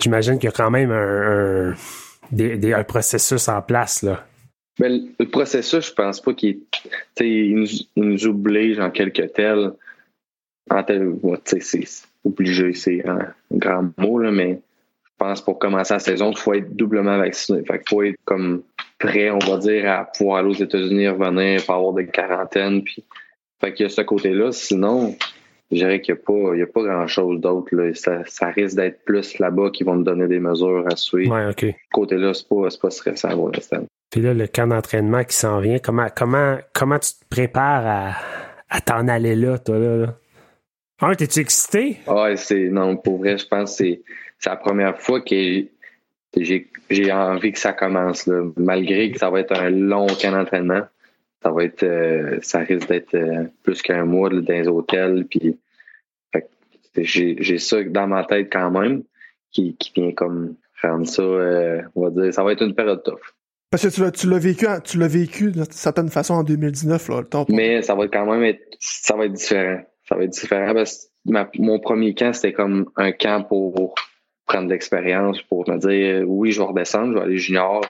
[0.01, 1.75] J'imagine qu'il y a quand même un,
[2.33, 4.25] un processus en place, là.
[4.79, 6.61] Ben, le processus, je pense pas qu'il
[7.21, 7.67] il nous,
[7.97, 9.73] il nous oblige en quelque tel.
[10.71, 11.15] En tel
[11.45, 11.85] c'est
[12.25, 14.61] obligé, c'est un grand mot, là, mais
[15.05, 17.63] je pense pour commencer la saison, il faut être doublement vacciné.
[17.65, 18.63] Fait qu'il faut être comme
[18.99, 22.83] prêt, on va dire, à pouvoir aller aux États-Unis, revenir, pas avoir de quarantaine.
[22.83, 23.05] Puis,
[23.61, 24.51] fait qu'il y a ce côté-là.
[24.53, 25.15] Sinon,
[25.71, 27.71] je dirais qu'il n'y a pas, il y a pas grand-chose d'autre.
[27.95, 31.35] Ça, ça risque d'être plus là-bas qui vont nous donner des mesures à suivre.
[31.35, 31.75] Ouais.
[31.93, 33.85] Côté-là, c'est pas, pas stressant pour l'instant.
[34.15, 38.13] Puis là, le camp d'entraînement qui s'en vient, comment, comment, comment tu te prépares à,
[38.71, 39.97] à t'en aller là, toi, là?
[39.97, 40.15] là?
[41.01, 41.97] Ah, t'es-tu excité?
[42.07, 44.03] Ouais, c'est, non, pour vrai, je pense que c'est,
[44.47, 45.65] la première fois que
[46.37, 48.45] j'ai, envie que ça commence, là.
[48.57, 50.83] Malgré que ça va être un long camp d'entraînement.
[51.43, 55.59] Ça va être, euh, ça risque d'être euh, plus qu'un mois dans les hôtels, puis
[56.99, 59.03] j'ai, j'ai ça dans ma tête quand même,
[59.51, 63.03] qui, qui vient comme rendre ça, euh, on va dire, ça va être une période
[63.03, 63.34] tough.
[63.75, 67.09] Parce que tu l'as, tu l'as vécu, tu l'as vécu d'une certaine façon en 2019,
[67.09, 69.81] là, Mais ça va quand même être, ça va être différent.
[70.09, 73.97] Ça va être différent parce que mon premier camp, c'était comme un camp pour
[74.47, 77.85] prendre de l'expérience, pour me dire, oui, je vais redescendre, je vais aller junior,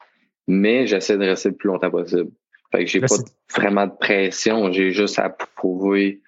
[0.49, 2.31] mais j'essaie de rester le plus longtemps possible.
[2.73, 4.73] Fait que j'ai Là, pas c'est- vraiment de pression.
[4.73, 6.23] J'ai juste à prouver,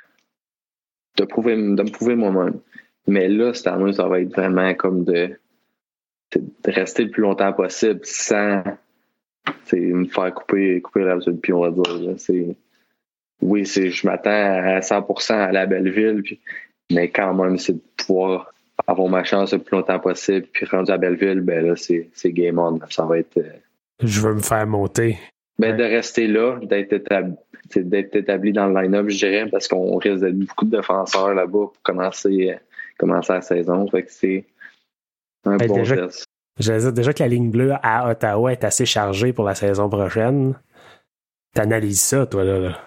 [1.16, 2.60] de prouver, de me prouver moi-même.
[3.06, 5.30] Mais là, cette année, ça va être vraiment comme de,
[6.34, 8.62] de rester le plus longtemps possible sans
[9.64, 11.98] c'est me faire couper, couper le pied, on va dire.
[12.00, 12.14] là.
[12.18, 12.56] C'est,
[13.42, 16.40] oui, c'est, je m'attends à 100% à la belle ville, puis,
[16.92, 18.52] mais quand même, c'est de pouvoir
[18.86, 20.46] avoir ma chance le plus longtemps possible.
[20.52, 22.78] Puis rendu à Belleville, ben là, c'est, c'est game on.
[22.90, 23.36] Ça va être.
[23.38, 23.50] euh,
[24.02, 25.18] Je veux me faire monter.
[25.58, 25.76] ben, Ouais.
[25.76, 27.34] de rester là, d'être établi,
[27.74, 31.74] établi dans le line-up, je dirais, parce qu'on risque d'être beaucoup de défenseurs là-bas pour
[31.82, 32.56] commencer, euh,
[32.98, 33.86] commencer la saison.
[33.88, 34.44] Fait que c'est
[35.44, 36.08] un Ben, bon déjà-
[36.58, 39.88] J'allais dire déjà que la ligne bleue à Ottawa est assez chargée pour la saison
[39.88, 40.54] prochaine.
[41.52, 42.58] T'analyses ça, toi, là.
[42.58, 42.80] là.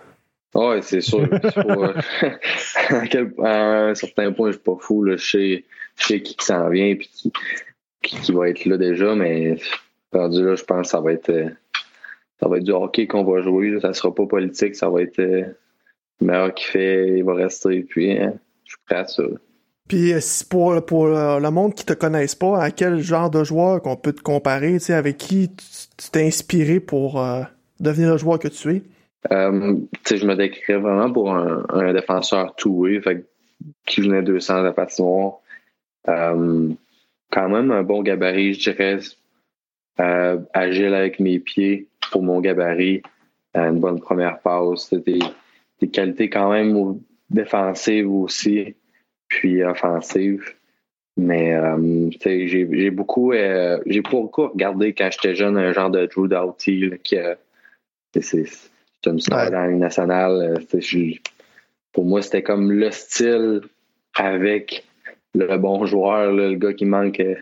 [0.55, 1.28] Ouais, c'est sûr.
[1.32, 1.93] Euh,
[2.89, 5.05] à, quel- à un certain point, je suis pas fou.
[5.07, 5.65] Je, sais,
[5.97, 9.57] je qui, s'en vient et qui, va être là déjà, mais
[10.11, 11.49] rendu là, je pense que ça va être euh,
[12.39, 13.70] ça va être du hockey qu'on va jouer.
[13.70, 13.82] Là.
[13.82, 15.43] Ça sera pas politique, ça va être euh,
[16.22, 17.82] le meilleur qui fait, il va rester.
[17.84, 18.34] Puis hein,
[18.65, 19.24] je suis prêt à ça.
[19.90, 20.20] Puis euh,
[20.50, 23.98] pour, pour le, le monde qui te connaisse pas, à quel genre de joueur qu'on
[23.98, 27.42] peut te comparer, tu sais, avec qui tu t'es inspiré pour euh,
[27.82, 28.84] devenir le joueur que tu es?
[29.32, 29.76] Euh,
[30.10, 33.02] je me décrirais vraiment pour un, défenseur two-way,
[33.86, 35.40] qui venait 200 à la patinoire.
[36.08, 36.70] Euh,
[37.32, 39.00] quand même un bon gabarit, je dirais.
[40.00, 43.02] Euh, agile avec mes pieds pour mon gabarit.
[43.58, 44.94] Euh, une bonne première passe.
[44.94, 45.20] Des,
[45.82, 48.76] des qualités quand même défensives aussi,
[49.30, 50.53] puis offensives.
[51.17, 56.05] Mais euh, j'ai j'ai beaucoup, euh, j'ai beaucoup regardé quand j'étais jeune un genre de
[56.05, 57.38] Drew Doughty là, qui a-
[58.19, 58.69] c'est-
[59.05, 59.51] une star Ouais.
[59.51, 60.57] dans la Ligue nationale.
[60.71, 61.15] euh,
[61.93, 63.61] pour moi, c'était comme le style
[64.15, 64.86] avec
[65.36, 67.36] le bon joueur, là, le gars qui manque euh,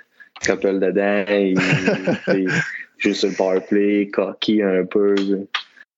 [0.46, 1.58] couple dedans, il,
[3.00, 5.16] sur le power play, cocky un peu.
[5.16, 5.38] là.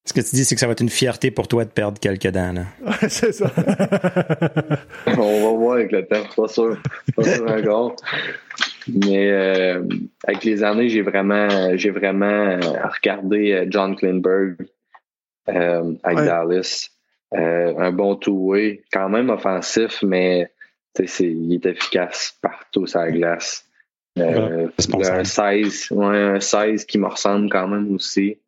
[0.05, 1.99] Ce que tu dis, c'est que ça va être une fierté pour toi de perdre
[1.99, 2.53] quelques dents.
[2.53, 2.63] Là.
[3.01, 3.51] Ouais, c'est ça.
[5.07, 5.11] On
[5.43, 6.77] va voir avec le temps, pas sûr,
[7.15, 7.95] pas sûr encore.
[8.87, 9.83] Mais euh,
[10.25, 12.59] avec les années, j'ai vraiment, j'ai vraiment euh,
[12.91, 14.55] regardé euh, John Klingberg
[15.49, 16.25] euh, avec Ouais.
[16.25, 16.89] Dallas.
[17.35, 20.51] Euh, un bon two-way, quand même offensif, mais
[20.95, 23.65] tu sais, c'est- il est efficace partout sur la glace.
[24.17, 25.19] Euh, responsable.
[25.19, 28.39] un 16, ouais, un 16 qui me ressemble quand même aussi.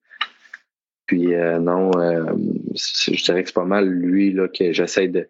[1.06, 2.26] Puis euh, non, euh,
[2.74, 5.28] je dirais que c'est pas mal lui là, que j'essaie de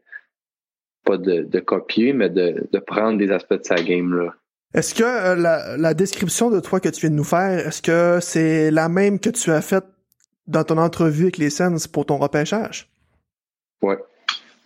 [1.03, 4.33] pas de, de copier, mais de, de prendre des aspects de sa game là.
[4.73, 7.81] Est-ce que euh, la, la description de toi que tu viens de nous faire, est-ce
[7.81, 9.85] que c'est la même que tu as faite
[10.47, 12.89] dans ton entrevue avec les Sens pour ton repêchage?
[13.81, 13.97] Ouais.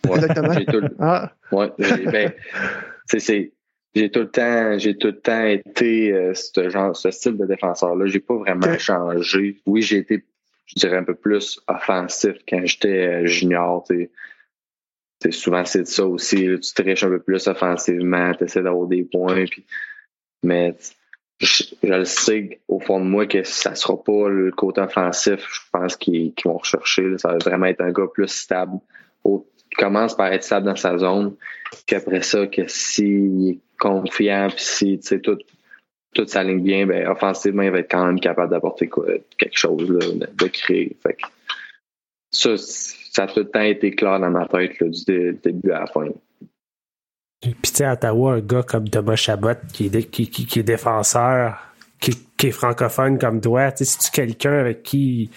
[0.06, 0.14] Ouais.
[0.16, 0.52] Exactement.
[0.52, 2.32] J'ai tout, Ah, ouais, j'ai- ben,
[3.06, 3.52] c'est, c'est,
[3.94, 7.46] j'ai tout le temps, j'ai tout le temps été euh, ce genre, ce style de
[7.46, 8.06] défenseur-là.
[8.06, 9.60] J'ai pas vraiment changé.
[9.66, 10.24] Oui, j'ai été,
[10.66, 13.84] je dirais, un peu plus offensif quand j'étais euh, junior.
[13.88, 14.10] tu sais.
[15.20, 16.36] Tu sais, souvent, c'est de ça aussi.
[16.36, 19.46] tu triches un peu plus offensivement, tu essaies d'avoir des points.
[19.46, 19.64] Puis,
[20.42, 20.76] mais
[21.40, 25.46] je, je le sais au fond de moi que ça sera pas le côté offensif,
[25.50, 27.02] je pense, qu'ils, vont rechercher.
[27.02, 27.18] là.
[27.18, 28.78] Ça va vraiment être un gars plus stable.
[29.24, 29.46] Au-
[29.76, 31.34] commence par être stable dans sa zone.
[31.86, 35.20] Puis après ça, que s'il est confiant, puis si tu
[36.16, 38.90] sais, tout, tout s'aligne bien, ben, offensivement, il va être quand même capable d'apporter
[39.38, 40.96] quelque chose, là, de, créer.
[41.02, 41.26] Fait que
[42.30, 45.80] ça, ça a tout le temps été clair dans ma tête, du dé- début à
[45.80, 46.08] la fin.
[47.40, 51.58] Puis tu sais, à Ottawa, un gars comme Thomas Chabot, qui est, qui, est défenseur,
[52.00, 52.12] qui,
[52.46, 55.30] est francophone comme toi, tu sais, c'est-tu quelqu'un avec qui...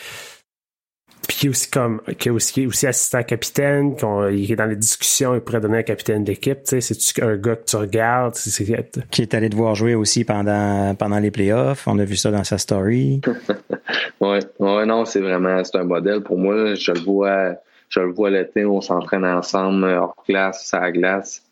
[1.29, 4.51] Puis qui est aussi comme qui est aussi, qui est aussi assistant capitaine, qu'on- il
[4.51, 7.55] est dans les discussions, il pourrait donner un capitaine d'équipe, tu sais, c'est-tu un gars
[7.55, 11.29] que tu regardes, c'est, c'est- Qui est allé te voir jouer aussi pendant, pendant les
[11.29, 11.87] playoffs.
[11.87, 13.21] On a vu ça dans sa story.
[14.21, 16.73] Ouais, ouais, non, c'est vraiment, c'est un modèle pour moi.
[16.75, 17.55] Je le vois,
[17.89, 21.43] je le vois l'été, on s'entraîne ensemble hors classe, à la glace.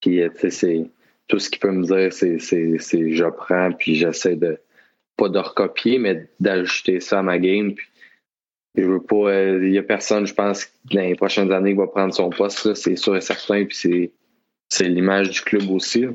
[0.00, 0.90] Puis, euh, tu sais, c'est
[1.28, 4.58] tout ce qu'il peut me dire, c'est, c'est, c'est je prends, puis j'essaie de
[5.16, 7.72] pas de recopier, mais d'ajouter ça à ma game.
[7.74, 7.86] Puis,
[8.76, 11.78] je veux pas, euh, il y a personne, je pense, dans les prochaines années qui
[11.78, 13.64] va prendre son poste, là, c'est sûr et certain.
[13.64, 14.10] Puis c'est,
[14.68, 16.02] c'est l'image du club aussi.
[16.02, 16.08] là.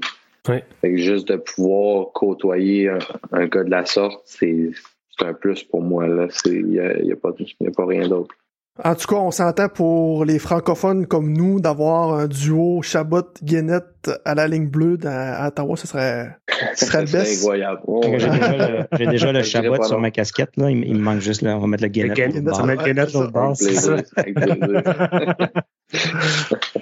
[0.47, 0.63] Ouais.
[0.81, 2.99] Fait que juste de pouvoir côtoyer un,
[3.31, 4.71] un gars de la sorte, c'est,
[5.17, 6.07] c'est un plus pour moi.
[6.07, 6.27] Là.
[6.29, 8.35] C'est, il y a, y a pas, y a pas rien d'autre.
[8.83, 14.33] En tout cas, on s'entend pour les francophones comme nous d'avoir un duo Chabot-Guénette à
[14.33, 16.37] la ligne bleue à Ottawa, ce serait,
[16.75, 17.37] C'est best.
[17.39, 17.81] incroyable.
[17.87, 18.17] Oh, J'ai ouais.
[18.39, 20.51] déjà le, j'ai déjà le chabot sur ma casquette.
[20.57, 20.69] Là.
[20.69, 22.17] Il, me- il me manque juste, là, on va mettre le guénette.
[22.17, 22.55] Le au Guénette, bord.
[22.55, 23.55] ça met le Guénette l'autre bord.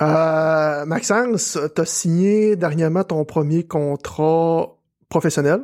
[0.00, 4.74] Euh, Maxence, t'as signé dernièrement ton premier contrat
[5.08, 5.60] professionnel?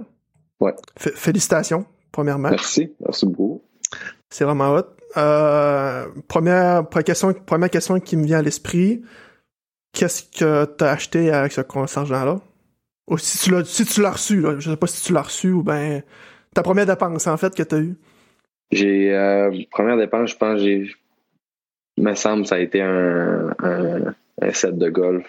[0.60, 0.74] Ouais.
[1.00, 2.50] F- félicitations, premièrement.
[2.50, 3.62] Merci, merci beaucoup.
[4.30, 4.84] C'est vraiment hot.
[5.16, 9.02] Euh, première, première, question, première question qui me vient à l'esprit.
[9.92, 12.38] Qu'est-ce que t'as acheté avec ce argent-là?
[13.08, 14.56] Ou si tu l'as, si tu l'as reçu, là.
[14.58, 16.02] Je sais pas si tu l'as reçu ou ben,
[16.54, 17.96] ta première dépense, en fait, que t'as eue.
[18.70, 20.90] J'ai, euh, première dépense, je pense, j'ai,
[21.96, 25.26] il me semble, ça a été un, un, un set de golf.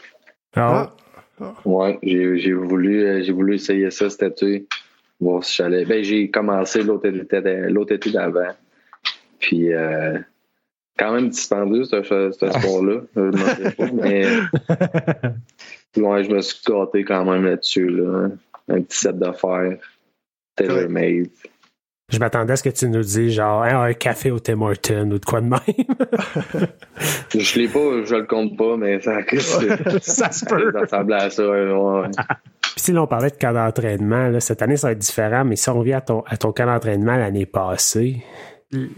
[0.55, 0.91] Ah.
[1.39, 1.53] ah.
[1.63, 4.67] Ouais, j'ai, j'ai voulu, euh, j'ai voulu essayer ça cet été.
[5.21, 5.85] Voir si j'allais.
[5.85, 8.53] Ben, j'ai commencé l'autre été, l'autre été d'avant.
[9.39, 10.17] Puis, euh,
[10.97, 13.01] quand même dispendieux, ce, ce sport-là.
[13.93, 14.25] mais
[15.97, 17.89] ouais, je me suis gâté quand même là-dessus.
[17.89, 18.29] Là.
[18.69, 19.77] Un petit set d'affaires.
[20.55, 21.29] Tailor-made.
[22.11, 25.19] Je m'attendais à ce que tu nous dises genre un café au Tim Hortons ou
[25.19, 25.59] de quoi de même.
[27.35, 29.19] je l'ai pas, je le compte pas, mais ça,
[30.01, 30.71] ça se peut.
[30.73, 31.47] Ça ressemble à ça.
[31.47, 32.07] Ouais.
[32.61, 35.69] Puis si l'on parlait de cas d'entraînement, cette année ça va être différent, mais si
[35.69, 38.23] on revient à ton, à ton cas d'entraînement l'année passée,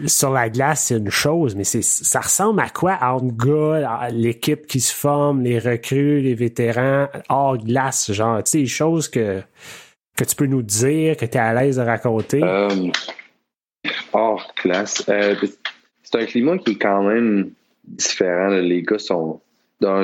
[0.05, 2.97] sur la glace, c'est une chose, mais c'est ça ressemble à quoi?
[3.01, 8.57] Entre gars, l'équipe qui se forme, les recrues, les vétérans, hors glace, genre, tu sais,
[8.59, 9.41] des choses que,
[10.17, 12.41] que tu peux nous dire, que tu es à l'aise de raconter?
[12.43, 12.91] Euh,
[14.11, 15.05] hors classe.
[15.07, 15.35] Euh,
[16.03, 17.51] c'est un climat qui est quand même
[17.85, 18.49] différent.
[18.49, 19.39] Les gars sont.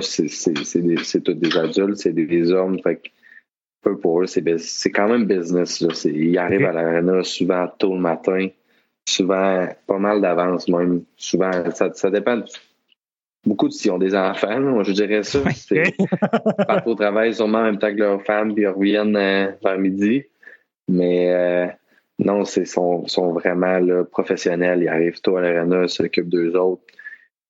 [0.02, 2.80] c'est tous des adultes, c'est des hommes.
[2.82, 3.02] Fait
[3.82, 5.82] peu pour eux, c'est quand même business.
[5.82, 5.90] Là.
[6.06, 8.48] Ils arrivent à l'arena souvent tôt le matin
[9.08, 11.04] souvent pas mal d'avance même.
[11.16, 12.42] Souvent, ça, ça dépend
[13.46, 15.40] beaucoup de s'ils ont des enfants, moi je dirais ça.
[15.72, 15.92] Ils
[16.68, 19.80] partent au travail sûrement en même temps que leurs femmes, puis ils reviennent euh, vers
[19.80, 20.26] midi.
[20.90, 21.68] Mais euh,
[22.20, 24.82] non, c'est sont, sont vraiment là, professionnels.
[24.84, 26.84] Ils arrivent tôt à l'arena, s'occupent d'eux autres.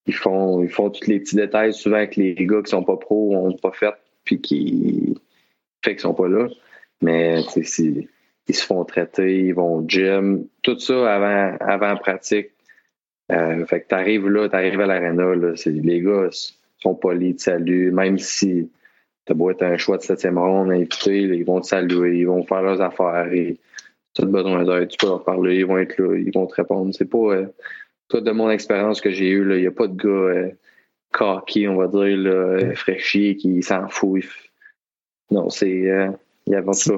[0.06, 2.96] Ils font, ils font tous les petits détails souvent que les gars qui sont pas
[2.96, 3.94] pros ont pas fait,
[4.24, 5.18] puis qui
[5.84, 6.48] fait qu'ils sont pas là.
[7.02, 8.08] Mais c'est
[8.48, 12.52] ils se font traiter, ils vont au gym, tout ça avant, avant pratique.
[13.32, 15.34] Euh, fait que t'arrives là, t'arrives à l'aréna,
[15.66, 16.30] les gars
[16.80, 18.70] sont polis, te saluent, même si
[19.26, 22.44] t'as beau être un choix de septième ronde invité, ils vont te saluer, ils vont
[22.44, 23.58] faire leurs affaires, et
[24.14, 26.56] tu as besoin d'aide, tu peux leur parler, ils vont être là, ils vont te
[26.56, 26.94] répondre.
[26.94, 27.48] C'est pas, euh,
[28.14, 30.52] de mon expérience que j'ai eue, il n'y a pas de gars euh,
[31.12, 34.24] cocky, on va dire, là, fraîchi, qui s'en fout.
[35.30, 36.10] Non, c'est, euh,
[36.46, 36.94] il y a ça.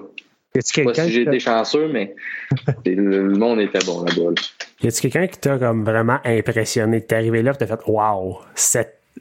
[0.55, 2.15] Je sais pas si j'ai été chanceux, mais
[2.85, 4.33] le monde était bon là-bas.
[4.81, 7.05] Y a-tu quelqu'un qui t'a comme vraiment impressionné?
[7.05, 8.39] T'es arrivé là et t'as fait Wow,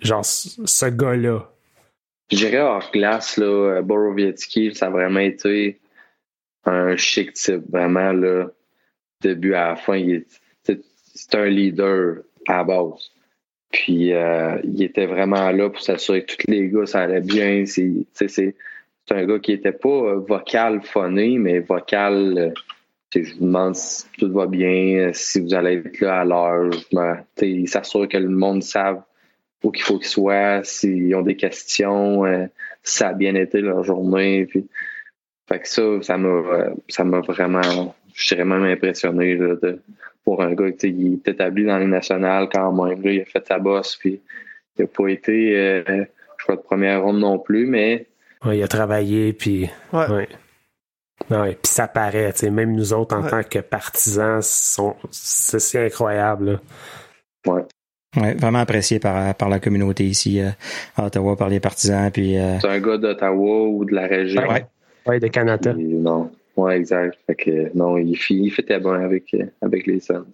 [0.00, 1.50] genre ce gars-là?
[2.30, 5.80] Je dirais hors glace, là, Borowiecki, ça a vraiment été
[6.64, 8.46] un chic type, vraiment là,
[9.22, 10.00] début à la fin.
[10.62, 13.10] C'est un leader à la base.
[13.70, 17.64] Puis euh, il était vraiment là pour s'assurer que tous les gars, ça allait bien.
[17.66, 18.06] C'est
[19.08, 22.34] c'est un gars qui était pas euh, vocal phoné, mais vocal.
[22.38, 22.50] Euh,
[23.14, 26.70] je vous demande si tout va bien, si vous allez être là à l'heure.
[27.40, 29.02] Il s'assure que le monde savent
[29.64, 32.44] où qu'il faut qu'ils soient, s'ils ont des questions, euh,
[32.82, 34.46] si ça a bien été leur journée.
[35.48, 39.38] Fait que ça, ça m'a ça m'a vraiment, je même impressionné
[40.22, 43.00] pour un gars qui est établi dans les nationales quand même.
[43.02, 44.20] il a fait sa bosse, puis
[44.76, 48.07] il n'a pas été, je crois, de première ronde non plus, mais
[48.46, 49.68] il a travaillé, puis.
[49.92, 50.28] Ouais.
[51.28, 56.60] Puis ça paraît, même nous autres en tant que partisans, c'est incroyable.
[57.46, 57.64] Ouais.
[58.16, 60.48] Ouais, vraiment apprécié par, par la communauté ici euh,
[60.96, 62.10] à Ottawa, par les partisans.
[62.10, 64.42] Puis, euh, C'est un gars d'Ottawa ou de la région.
[64.48, 64.64] Ouais,
[65.06, 65.74] ouais de Canada.
[65.76, 67.18] non, ouais, exact.
[67.26, 70.24] Fait que, non, il, il fait bon avec, avec les Suns.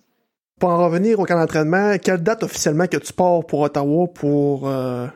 [0.61, 4.69] Pour en revenir au camp d'entraînement, quelle date officiellement que tu pars pour Ottawa pour,
[4.69, 5.07] euh,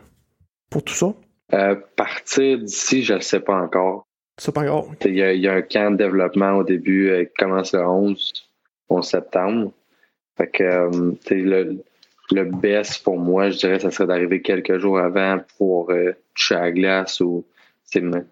[0.68, 1.14] pour tout ça?
[1.54, 4.06] Euh, partir d'ici, je ne sais pas encore.
[4.36, 4.92] C'est pas encore.
[5.04, 8.32] Il y, a, un camp de développement au début euh, qui commence le 11,
[8.88, 9.72] 11 septembre.
[10.36, 11.82] Fait que euh, le,
[12.30, 16.54] le best pour moi, je dirais, ça serait d'arriver quelques jours avant pour euh, toucher
[16.54, 17.44] à la glace ou
[17.96, 18.24] me,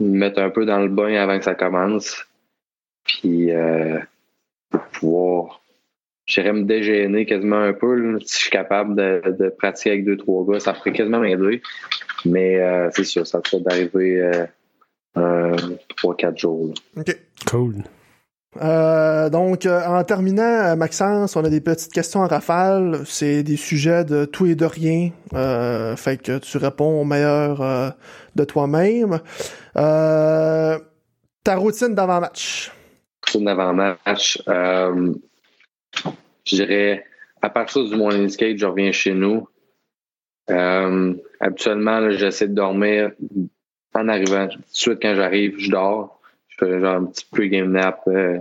[0.00, 2.26] mettre un peu dans le bain avant que ça commence.
[3.04, 3.50] Puis
[4.70, 5.63] pour pouvoir
[6.26, 8.18] j'irais me dégêner quasiment un peu.
[8.20, 11.62] si je suis capable de, pratiquer avec deux, trois gars, ça ferait quasiment m'aider.
[12.24, 14.46] Mais euh, c'est sûr, ça serait d'arriver
[15.16, 15.56] euh,
[15.96, 16.72] trois, quatre jours.
[16.96, 17.16] OK.
[17.50, 17.74] Cool.
[18.62, 23.00] Euh, donc, en terminant, Maxence, on a des petites questions en rafale.
[23.04, 25.10] C'est des sujets de tout et de rien.
[25.96, 27.94] fait que tu réponds au meilleur
[28.34, 29.20] de toi-même.
[29.74, 30.78] ta
[31.56, 32.72] routine d'avant-match?
[33.26, 34.40] Routine d'avant-match.
[36.44, 37.04] Je dirais,
[37.42, 39.48] à partir du morning skate, je reviens chez nous.
[40.50, 43.12] Euh, habituellement, j'essaie de dormir
[43.94, 44.48] en arrivant.
[44.48, 46.20] Tout de suite, quand j'arrive, je dors.
[46.48, 48.38] Je fais genre un petit pre-game nap, euh,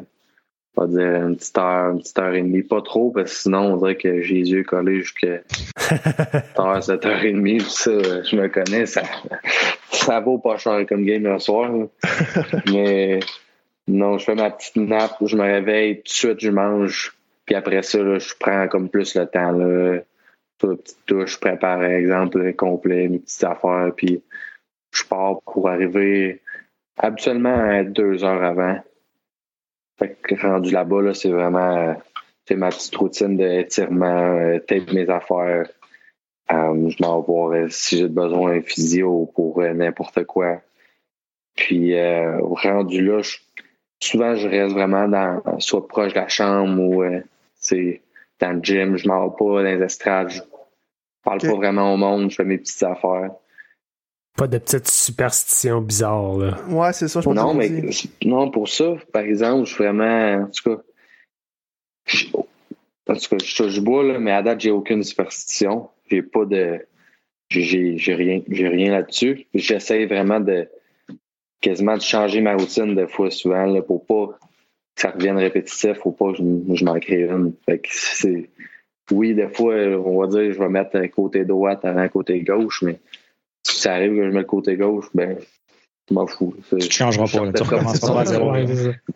[0.75, 2.61] on va dire une petite heure, une petite heure et demie.
[2.61, 5.41] Pas trop, parce que sinon, on dirait que j'ai les yeux collés jusqu'à
[6.81, 7.61] 7 heures et demie.
[7.61, 7.91] Ça,
[8.23, 9.03] je me connais, ça,
[9.91, 11.71] ça vaut pas cher comme game le soir.
[12.71, 13.19] Mais
[13.87, 17.13] non, je fais ma petite nappe, je me réveille, tout de suite, je mange.
[17.45, 19.51] Puis après ça, là, je prends comme plus le temps.
[19.51, 19.99] Là.
[20.57, 23.91] Petite touche, je prépare, par exemple, complet, mes petites affaires.
[23.95, 24.23] Puis
[24.91, 26.41] je pars pour arriver
[26.97, 28.79] habituellement deux heures avant.
[29.99, 31.95] Fait que rendu là-bas, là, c'est vraiment
[32.47, 35.67] c'est ma petite routine d'étirement, euh, tape mes affaires.
[36.51, 40.61] Euh, je m'en vais voir euh, si j'ai besoin d'un physio pour euh, n'importe quoi.
[41.55, 41.93] Puis
[42.39, 43.21] rendu là,
[44.01, 47.03] souvent je reste vraiment dans soit proche de la chambre ou
[47.63, 48.01] c'est
[48.39, 48.97] dans le gym.
[48.97, 50.29] Je m'en vais pas dans les estrades.
[50.29, 50.41] Je
[51.23, 53.31] parle pas vraiment au monde, je fais mes petites affaires.
[54.37, 56.57] Pas de petites superstitions bizarres, là.
[56.67, 57.69] Ouais, c'est ça, je pense Non, mais
[58.25, 60.43] non, pour ça, par exemple, je suis vraiment.
[60.43, 60.81] En tout cas.
[62.05, 62.25] Je,
[63.07, 65.89] en tout cas, je, bois, là, mais à date, j'ai aucune superstition.
[66.09, 66.85] J'ai pas de.
[67.49, 69.45] J'ai, j'ai rien, j'ai rien là-dessus.
[69.53, 70.67] J'essaie vraiment de
[71.61, 74.37] quasiment de changer ma routine de fois souvent là, pour pas
[74.95, 77.53] ça revienne répétitif, faut pas que je, je m'en crée une.
[77.65, 78.49] Fait que c'est.
[79.11, 82.41] Oui, des fois, on va dire je vais mettre un côté droit avant un côté
[82.41, 82.99] gauche, mais
[83.63, 85.37] si ça arrive que je mets le côté gauche, ben,
[86.09, 86.55] je m'en fous.
[86.69, 88.53] Tu ne changeras pas, là, tu recommences pas à zéro.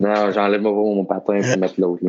[0.00, 2.02] Non, j'enlève mon patin pour mettre l'autre.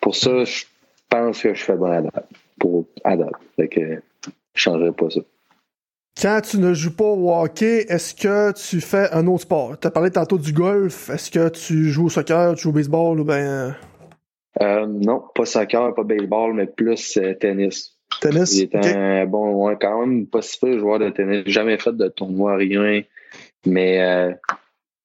[0.00, 0.64] Pour ça, je
[1.08, 2.28] pense que je fais bon à date.
[2.58, 3.32] Pour à date.
[3.56, 3.90] Fait que je
[4.26, 5.20] ne changerai pas ça.
[6.20, 9.80] Quand tu ne joues pas au hockey, est-ce que tu fais un autre sport?
[9.80, 11.08] Tu as parlé tantôt du golf.
[11.08, 13.74] Est-ce que tu joues au soccer, tu joues au baseball ou ben.
[14.60, 17.96] Euh, non, pas soccer, pas baseball, mais plus euh, tennis.
[18.20, 18.54] Tennis?
[18.54, 21.42] Il est un bon, ouais, quand même pas si peu joueur de tennis.
[21.46, 23.00] J'ai jamais fait de tournoi, rien.
[23.64, 24.34] Mais euh,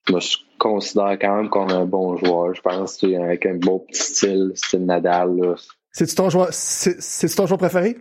[0.09, 0.19] je me
[0.57, 2.53] considère quand même comme un bon joueur.
[2.53, 5.55] Je pense avec un beau petit style, style Nadal.
[5.93, 7.95] C'est-tu ton joueur, c'est, ton joueur préféré?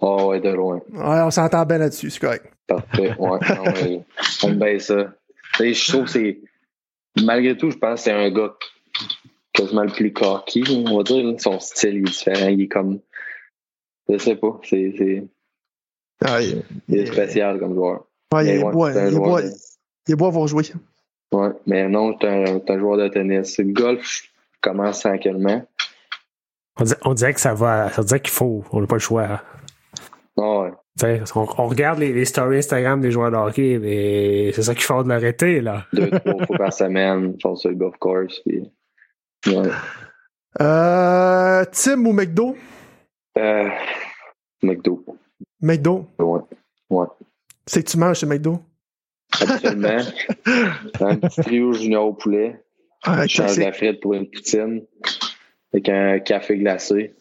[0.00, 0.80] Oh ouais, de loin.
[0.92, 2.46] Ouais, on s'entend bien là-dessus, c'est correct.
[2.66, 3.30] Parfait, ouais.
[3.30, 4.04] ouais
[4.42, 5.14] on bien ça.
[5.60, 6.40] Et je trouve que c'est.
[7.22, 8.54] Malgré tout, je pense que c'est un gars
[9.52, 11.40] quasiment le plus cocky, on va dire.
[11.40, 12.48] Son style est différent.
[12.48, 13.00] Il est comme
[14.08, 14.60] je sais pas.
[14.64, 15.24] C'est, c'est...
[16.24, 18.06] Ah, il, il, est spécial comme joueur.
[18.32, 20.64] Ouais, il, est beau, il, est beau, il est beau à voir jouer.
[21.32, 23.58] Ouais, mais non, c'est un, un, joueur de tennis.
[23.58, 24.28] Le golf, je
[24.60, 25.66] commence tranquillement.
[26.78, 27.90] On, dirait, on dirait que ça va.
[27.90, 28.64] Ça dirait qu'il faut.
[28.72, 29.42] On n'a pas le choix.
[30.38, 30.60] Ah
[31.02, 31.22] ouais.
[31.34, 34.84] On, on, regarde les, les, stories Instagram des joueurs de hockey, mais c'est ça qu'il
[34.84, 35.86] faut de l'arrêter, là.
[35.92, 38.40] Deux, trois fois par semaine, je pense sur le golf course.
[38.46, 38.62] Puis...
[39.46, 39.70] Ouais.
[40.60, 42.56] Euh, Tim ou McDo?
[43.38, 43.68] Euh,
[44.62, 45.04] McDo.
[45.60, 46.06] McDo?
[46.18, 46.40] Ouais.
[46.90, 47.06] ouais.
[47.66, 48.60] C'est que tu manges chez McDo?
[49.40, 49.98] Absolument.
[51.00, 52.62] un petit trio junior au poulet.
[53.02, 54.82] Ah, change la frite pour une poutine.
[55.72, 57.14] Avec un café glacé.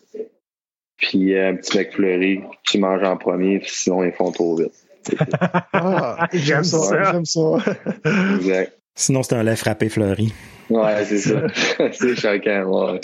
[0.98, 2.42] Puis un petit McFlurry.
[2.64, 4.74] Tu manges en premier, sinon ils font trop vite.
[5.74, 7.42] ah, j'aime ça, j'aime ça.
[8.36, 8.78] exact.
[8.98, 10.34] Sinon, c'est un lait frappé fleuri.
[10.70, 11.42] Ouais, c'est ça.
[11.92, 13.02] c'est chacun, ouais.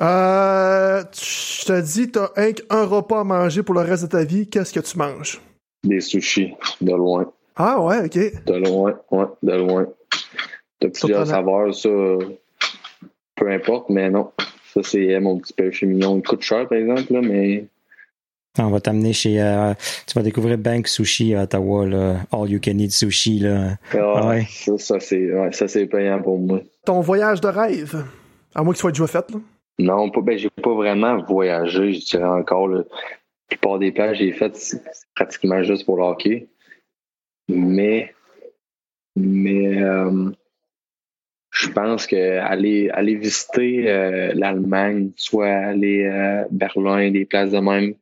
[0.00, 4.24] Euh, je te dis, t'as un, un repas à manger pour le reste de ta
[4.24, 4.48] vie.
[4.48, 5.40] Qu'est-ce que tu manges?
[5.82, 7.30] Des sushis, de loin.
[7.56, 8.44] Ah ouais, ok.
[8.46, 9.86] De loin, ouais, de loin.
[10.80, 11.88] De plusieurs saveurs, ça,
[13.36, 14.30] peu importe, mais non.
[14.72, 16.16] Ça, c'est mon petit péché mignon.
[16.16, 17.66] Il coûte cher, par exemple, là, mais
[18.58, 19.40] on va t'amener chez.
[19.40, 19.72] Euh,
[20.06, 22.16] tu vas découvrir Bank Sushi à Ottawa, là.
[22.32, 23.38] All You Can Eat Sushi.
[23.38, 23.78] Là.
[23.94, 24.46] Ah, ouais.
[24.48, 26.60] Ça, ça c'est ouais, payant pour moi.
[26.84, 28.04] Ton voyage de rêve,
[28.54, 29.38] à moins qu'il soit déjà fait, là?
[29.78, 32.68] Non, pas, ben, j'ai pas vraiment voyagé, je dirais encore.
[32.68, 32.84] La
[33.48, 34.82] plupart des plages que j'ai faites, c'est
[35.14, 36.48] pratiquement juste pour le hockey.
[37.48, 38.14] Mais,
[39.16, 40.30] mais euh,
[41.52, 47.58] je pense que aller, aller visiter euh, l'Allemagne, soit aller à Berlin, des places de
[47.58, 47.94] même,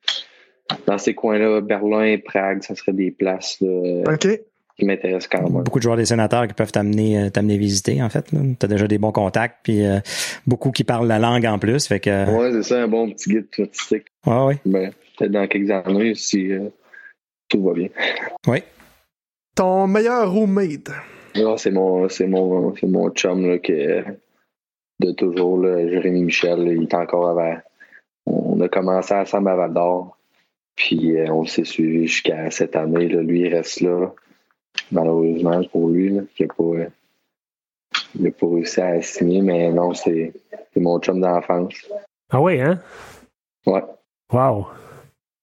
[0.86, 5.64] dans ces coins-là, Berlin, Prague, ça serait des places là, qui m'intéressent quand même.
[5.64, 8.26] Beaucoup de joueurs des sénateurs qui peuvent t'amener euh, t'amener visiter, en fait.
[8.30, 9.98] Tu as déjà des bons contacts, puis euh,
[10.46, 11.88] beaucoup qui parlent la langue en plus.
[11.88, 12.30] Fait que...
[12.30, 14.06] Ouais, c'est ça, un bon petit guide touristique.
[14.26, 14.58] Ouais, ouais.
[14.64, 16.68] Ben, peut-être dans quelques années, si euh,
[17.48, 17.88] tout va bien.
[18.46, 18.62] Oui.
[19.56, 20.90] Ton meilleur roommate?
[21.36, 23.72] Ah, c'est mon, c'est mon, c'est mon chum là, qui
[25.00, 27.56] de toujours, là, Jérémy Michel, il est encore avant.
[28.26, 30.16] On a commencé ensemble à Val d'Or.
[30.76, 33.08] Puis euh, on s'est suivi jusqu'à cette année.
[33.08, 33.22] Là.
[33.22, 34.12] Lui, il reste là.
[34.92, 40.32] Malheureusement pour lui, là, il n'a pas, pas, réussi à signer, mais non, c'est
[40.76, 41.74] mon chum d'enfance.
[42.30, 42.80] Ah oui, hein?
[43.66, 43.82] Ouais.
[44.32, 44.68] Wow.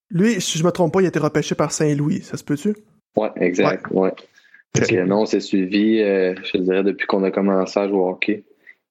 [0.10, 2.76] Lui, si je me trompe pas, il a été repêché par Saint-Louis, ça se peut-tu?
[3.16, 4.00] Ouais, exact, ouais.
[4.00, 4.14] ouais.
[5.06, 8.44] Non, on s'est suivi, euh, je dirais, depuis qu'on a commencé à jouer au hockey.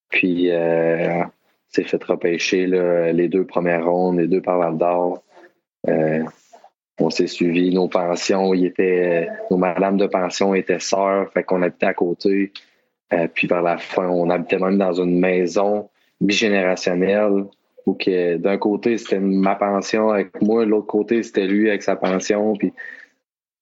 [0.08, 1.22] Puis, euh,
[1.68, 5.22] s'est fait repêcher là, les deux premières rondes, les deux par Val d'Or.
[5.88, 6.22] Euh,
[6.98, 11.62] on s'est suivi, nos pensions, il était, nos madames de pension étaient sœurs, fait qu'on
[11.62, 12.52] habitait à côté.
[13.34, 17.44] Puis par la fin, on habitait même dans une maison bigénérationnelle
[17.86, 21.82] où que d'un côté c'était ma pension avec moi, de l'autre côté c'était lui avec
[21.82, 22.54] sa pension.
[22.54, 22.72] Puis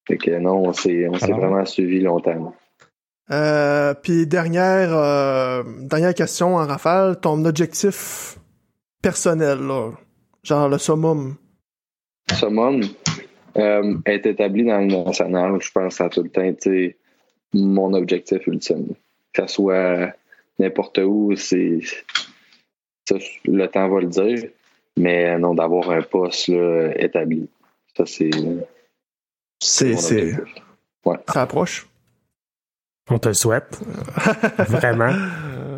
[0.06, 1.40] fait que non, on s'est on s'est Alors?
[1.40, 2.54] vraiment suivi longtemps.
[3.30, 8.38] Euh, puis dernière euh, dernière question en rafale, ton objectif
[9.00, 9.92] personnel là,
[10.42, 11.36] genre le summum.
[12.34, 12.82] Summum
[13.56, 15.58] euh, est établi dans le national.
[15.60, 16.96] Je pense que ça a tout le temps été
[17.54, 18.88] mon objectif ultime.
[19.32, 20.12] Que ça soit
[20.58, 21.80] n'importe où, c'est
[23.08, 24.50] ça, le temps va le dire,
[24.98, 27.48] mais non d'avoir un poste là, établi.
[27.96, 28.30] Ça c'est
[29.64, 31.86] C'est ça approche.
[33.10, 33.78] On te le souhaite.
[34.58, 35.12] Vraiment.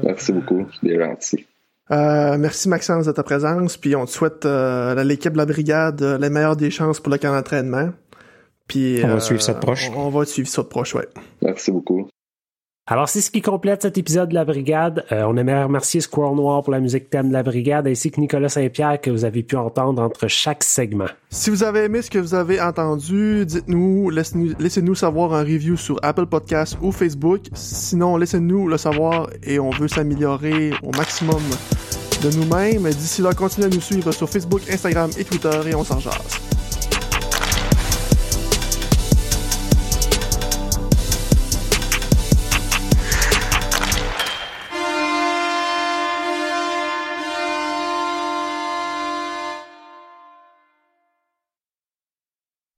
[0.02, 1.46] Merci beaucoup, c'est bien gentil.
[1.90, 5.46] Euh, merci Maxence de ta présence, puis on te souhaite euh, à l'équipe de la
[5.46, 7.90] brigade euh, les meilleures des chances pour le camp d'entraînement.
[8.66, 9.88] Puis On va euh, suivre ça de proche.
[9.94, 11.06] On, on va suivre ça de proche, ouais.
[11.42, 12.08] Merci beaucoup.
[12.88, 15.04] Alors, c'est ce qui complète cet épisode de La Brigade.
[15.10, 18.20] Euh, on aimerait remercier Squirrel Noir pour la musique thème de La Brigade, ainsi que
[18.20, 21.06] Nicolas Saint-Pierre que vous avez pu entendre entre chaque segment.
[21.28, 25.98] Si vous avez aimé ce que vous avez entendu, dites-nous, laissez-nous savoir un review sur
[26.04, 27.40] Apple Podcasts ou Facebook.
[27.54, 31.42] Sinon, laissez-nous le savoir et on veut s'améliorer au maximum
[32.22, 32.84] de nous-mêmes.
[32.84, 36.55] D'ici là, continuez à nous suivre sur Facebook, Instagram et Twitter et on s'en jase.